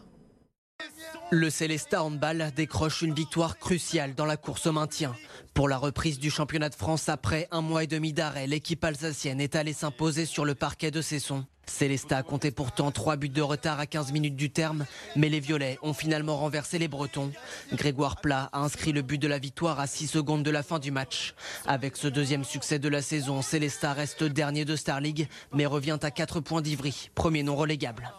Le 1.30 1.50
Célesta 1.50 2.02
Handball 2.04 2.52
décroche 2.54 3.02
une 3.02 3.14
victoire 3.14 3.58
cruciale 3.58 4.14
dans 4.14 4.26
la 4.26 4.36
course 4.36 4.66
au 4.66 4.72
maintien. 4.72 5.16
Pour 5.52 5.68
la 5.68 5.78
reprise 5.78 6.18
du 6.18 6.30
championnat 6.30 6.68
de 6.68 6.74
France 6.74 7.08
après 7.08 7.48
un 7.50 7.60
mois 7.60 7.82
et 7.82 7.86
demi 7.86 8.12
d'arrêt, 8.12 8.46
l'équipe 8.46 8.84
alsacienne 8.84 9.40
est 9.40 9.56
allée 9.56 9.72
s'imposer 9.72 10.26
sur 10.26 10.44
le 10.44 10.54
parquet 10.54 10.90
de 10.90 11.00
Cesson. 11.00 11.44
Célesta 11.66 12.18
a 12.18 12.22
compté 12.22 12.50
pourtant 12.50 12.90
trois 12.90 13.16
buts 13.16 13.28
de 13.28 13.42
retard 13.42 13.80
à 13.80 13.86
15 13.86 14.12
minutes 14.12 14.36
du 14.36 14.50
terme, 14.50 14.86
mais 15.16 15.28
les 15.28 15.40
Violets 15.40 15.78
ont 15.82 15.94
finalement 15.94 16.36
renversé 16.36 16.78
les 16.78 16.88
Bretons. 16.88 17.32
Grégoire 17.72 18.20
Plat 18.20 18.50
a 18.52 18.60
inscrit 18.60 18.92
le 18.92 19.02
but 19.02 19.18
de 19.18 19.28
la 19.28 19.38
victoire 19.38 19.80
à 19.80 19.86
6 19.86 20.06
secondes 20.08 20.42
de 20.42 20.50
la 20.50 20.62
fin 20.62 20.78
du 20.78 20.90
match. 20.90 21.34
Avec 21.66 21.96
ce 21.96 22.08
deuxième 22.08 22.44
succès 22.44 22.78
de 22.78 22.88
la 22.88 23.02
saison, 23.02 23.42
Célesta 23.42 23.92
reste 23.92 24.24
dernier 24.24 24.64
de 24.64 24.76
Star 24.76 25.00
League, 25.00 25.28
mais 25.52 25.66
revient 25.66 25.98
à 26.02 26.10
4 26.10 26.40
points 26.40 26.62
d'Ivry, 26.62 27.10
premier 27.14 27.42
non 27.42 27.56
relégable. 27.56 28.12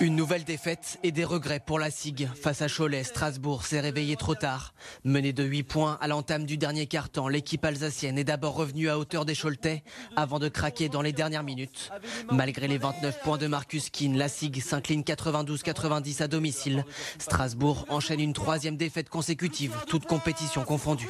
Une 0.00 0.14
nouvelle 0.14 0.44
défaite 0.44 1.00
et 1.02 1.10
des 1.10 1.24
regrets 1.24 1.58
pour 1.58 1.80
la 1.80 1.90
SIG. 1.90 2.28
Face 2.40 2.62
à 2.62 2.68
Cholet, 2.68 3.02
Strasbourg 3.02 3.64
s'est 3.66 3.80
réveillé 3.80 4.14
trop 4.14 4.36
tard. 4.36 4.72
Menée 5.02 5.32
de 5.32 5.42
8 5.42 5.64
points 5.64 5.98
à 6.00 6.06
l'entame 6.06 6.44
du 6.44 6.56
dernier 6.56 6.86
quart-temps, 6.86 7.26
l'équipe 7.26 7.64
alsacienne 7.64 8.16
est 8.16 8.22
d'abord 8.22 8.54
revenue 8.54 8.88
à 8.88 8.96
hauteur 8.96 9.24
des 9.24 9.34
Choletais 9.34 9.82
avant 10.14 10.38
de 10.38 10.48
craquer 10.48 10.88
dans 10.88 11.02
les 11.02 11.12
dernières 11.12 11.42
minutes. 11.42 11.90
Malgré 12.30 12.68
les 12.68 12.78
29 12.78 13.22
points 13.22 13.38
de 13.38 13.48
Marcus 13.48 13.90
Keane, 13.90 14.16
la 14.16 14.28
SIG 14.28 14.62
s'incline 14.62 15.02
92-90 15.02 16.22
à 16.22 16.28
domicile. 16.28 16.84
Strasbourg 17.18 17.84
enchaîne 17.88 18.20
une 18.20 18.34
troisième 18.34 18.76
défaite 18.76 19.08
consécutive, 19.08 19.74
toute 19.88 20.06
compétition 20.06 20.62
confondue. 20.62 21.08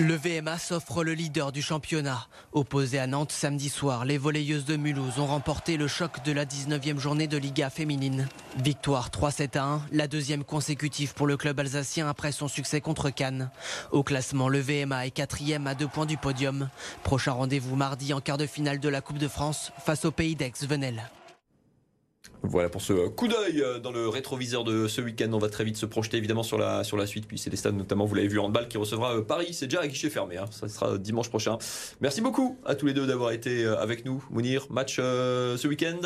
Le 0.00 0.16
VMA 0.16 0.58
s'offre 0.58 1.04
le 1.04 1.12
leader 1.12 1.52
du 1.52 1.62
championnat. 1.62 2.26
Opposé 2.52 2.98
à 2.98 3.06
Nantes 3.06 3.30
samedi 3.30 3.68
soir, 3.68 4.04
les 4.04 4.18
volleyeuses 4.18 4.64
de 4.64 4.74
Mulhouse 4.74 5.20
ont 5.20 5.26
remporté 5.26 5.76
le 5.76 5.86
choc 5.86 6.24
de 6.24 6.32
la 6.32 6.44
19e 6.44 6.98
journée 6.98 7.28
de 7.28 7.36
Liga 7.38 7.70
féminine. 7.70 8.26
Victoire 8.58 9.10
3-7 9.10 9.56
à 9.56 9.62
1, 9.62 9.82
la 9.92 10.08
deuxième 10.08 10.42
consécutive 10.42 11.14
pour 11.14 11.28
le 11.28 11.36
club 11.36 11.60
alsacien 11.60 12.08
après 12.08 12.32
son 12.32 12.48
succès 12.48 12.80
contre 12.80 13.10
Cannes. 13.10 13.50
Au 13.92 14.02
classement, 14.02 14.48
le 14.48 14.58
VMA 14.58 15.06
est 15.06 15.12
quatrième 15.12 15.68
à 15.68 15.76
deux 15.76 15.86
points 15.86 16.06
du 16.06 16.16
podium. 16.16 16.70
Prochain 17.04 17.32
rendez-vous 17.32 17.76
mardi 17.76 18.12
en 18.12 18.20
quart 18.20 18.38
de 18.38 18.46
finale 18.46 18.80
de 18.80 18.88
la 18.88 19.00
Coupe 19.00 19.18
de 19.18 19.28
France 19.28 19.70
face 19.78 20.04
au 20.04 20.10
pays 20.10 20.34
d'Aix-Venelle. 20.34 21.04
Voilà 22.46 22.68
pour 22.68 22.82
ce 22.82 23.08
coup 23.08 23.26
d'œil 23.26 23.62
euh, 23.62 23.78
dans 23.78 23.90
le 23.90 24.06
rétroviseur 24.06 24.64
de 24.64 24.86
ce 24.86 25.00
week-end. 25.00 25.30
On 25.32 25.38
va 25.38 25.48
très 25.48 25.64
vite 25.64 25.78
se 25.78 25.86
projeter 25.86 26.18
évidemment 26.18 26.42
sur 26.42 26.58
la, 26.58 26.84
sur 26.84 26.98
la 26.98 27.06
suite. 27.06 27.26
Puis 27.26 27.38
c'est 27.38 27.48
les 27.48 27.56
stades, 27.56 27.74
notamment, 27.74 28.04
vous 28.04 28.14
l'avez 28.14 28.28
vu, 28.28 28.38
handball 28.38 28.68
qui 28.68 28.76
recevra 28.76 29.16
euh, 29.16 29.22
Paris. 29.22 29.54
C'est 29.54 29.66
déjà 29.66 29.80
à 29.80 29.88
guichet 29.88 30.10
fermé. 30.10 30.36
Hein. 30.36 30.44
Ça 30.50 30.68
sera 30.68 30.98
dimanche 30.98 31.30
prochain. 31.30 31.56
Merci 32.02 32.20
beaucoup 32.20 32.58
à 32.66 32.74
tous 32.74 32.84
les 32.84 32.92
deux 32.92 33.06
d'avoir 33.06 33.30
été 33.30 33.64
euh, 33.64 33.80
avec 33.80 34.04
nous. 34.04 34.22
Mounir, 34.30 34.66
match 34.70 34.96
ce 34.96 35.66
week-end? 35.66 36.00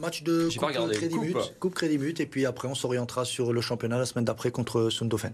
Match 0.00 0.24
de 0.24 0.48
coupe, 0.58 0.92
Crédit 0.92 1.14
coupe. 1.14 1.58
coupe 1.60 1.74
Crédit 1.74 1.98
Mut, 1.98 2.18
et 2.18 2.26
puis 2.26 2.44
après 2.44 2.66
on 2.68 2.74
s'orientera 2.74 3.24
sur 3.24 3.52
le 3.52 3.60
championnat 3.60 3.98
la 3.98 4.06
semaine 4.06 4.24
d'après 4.24 4.50
contre 4.50 4.88
Sundofen. 4.90 5.32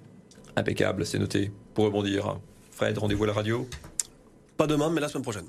Impeccable, 0.56 1.06
c'est 1.06 1.18
noté. 1.18 1.50
Pour 1.72 1.84
rebondir, 1.86 2.38
Fred, 2.72 2.98
rendez-vous 2.98 3.24
à 3.24 3.28
la 3.28 3.32
radio? 3.32 3.66
Pas 4.56 4.66
demain, 4.66 4.90
mais 4.90 5.00
la 5.00 5.08
semaine 5.08 5.22
prochaine. 5.22 5.46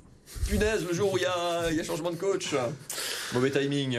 Punaise, 0.48 0.86
le 0.86 0.94
jour 0.94 1.12
où 1.12 1.18
il 1.18 1.22
y, 1.22 1.76
y 1.76 1.80
a, 1.80 1.84
changement 1.84 2.12
de 2.12 2.16
coach. 2.16 2.54
Mauvais 3.34 3.50
timing 3.50 3.98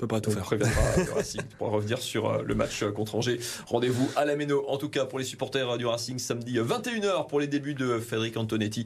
peut 0.00 0.06
pas 0.06 0.20
tout 0.20 0.30
faire. 0.30 0.48
Racing 1.14 1.42
pour 1.58 1.70
revenir 1.70 1.98
sur 1.98 2.28
euh, 2.28 2.42
le 2.42 2.54
match 2.54 2.82
euh, 2.82 2.90
contre 2.90 3.16
Angers. 3.16 3.38
Rendez-vous 3.66 4.08
à 4.16 4.24
la 4.24 4.34
Méno, 4.34 4.64
en 4.68 4.78
tout 4.78 4.88
cas 4.88 5.04
pour 5.04 5.18
les 5.18 5.24
supporters 5.24 5.76
du 5.76 5.86
Racing, 5.86 6.18
samedi 6.18 6.58
21h 6.58 7.04
euh, 7.04 7.22
pour 7.24 7.38
les 7.38 7.46
débuts 7.46 7.74
de 7.74 7.98
Frédéric 7.98 8.36
Antonetti 8.36 8.84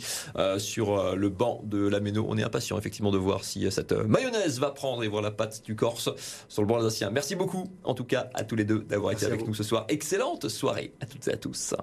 sur 0.59 1.14
le 1.14 1.29
banc 1.29 1.61
de 1.64 1.87
la 1.87 2.00
Méno. 2.00 2.27
On 2.29 2.37
est 2.37 2.42
impatient 2.42 2.79
effectivement 2.79 3.12
de 3.12 3.18
voir 3.18 3.44
si 3.44 3.70
cette 3.70 3.92
mayonnaise 3.92 4.59
va 4.59 4.70
prendre 4.70 5.05
et 5.05 5.09
voir 5.09 5.22
la 5.22 5.31
patte 5.31 5.62
du 5.64 5.77
Corse 5.77 6.11
sur 6.48 6.62
le 6.62 6.68
banc 6.68 6.77
alsacien. 6.77 7.11
Merci 7.11 7.37
beaucoup 7.37 7.70
en 7.85 7.94
tout 7.94 8.05
cas 8.05 8.29
à 8.35 8.44
tous 8.44 8.57
les 8.57 8.64
deux 8.64 8.81
d'avoir 8.81 9.12
été 9.12 9.27
avec 9.27 9.46
nous 9.46 9.55
ce 9.55 9.62
soir. 9.62 9.85
Excellente 9.88 10.48
soirée 10.48 10.92
à 11.00 11.07
toutes 11.07 11.29
et 11.29 11.33
à 11.33 11.37
tous. 11.37 11.74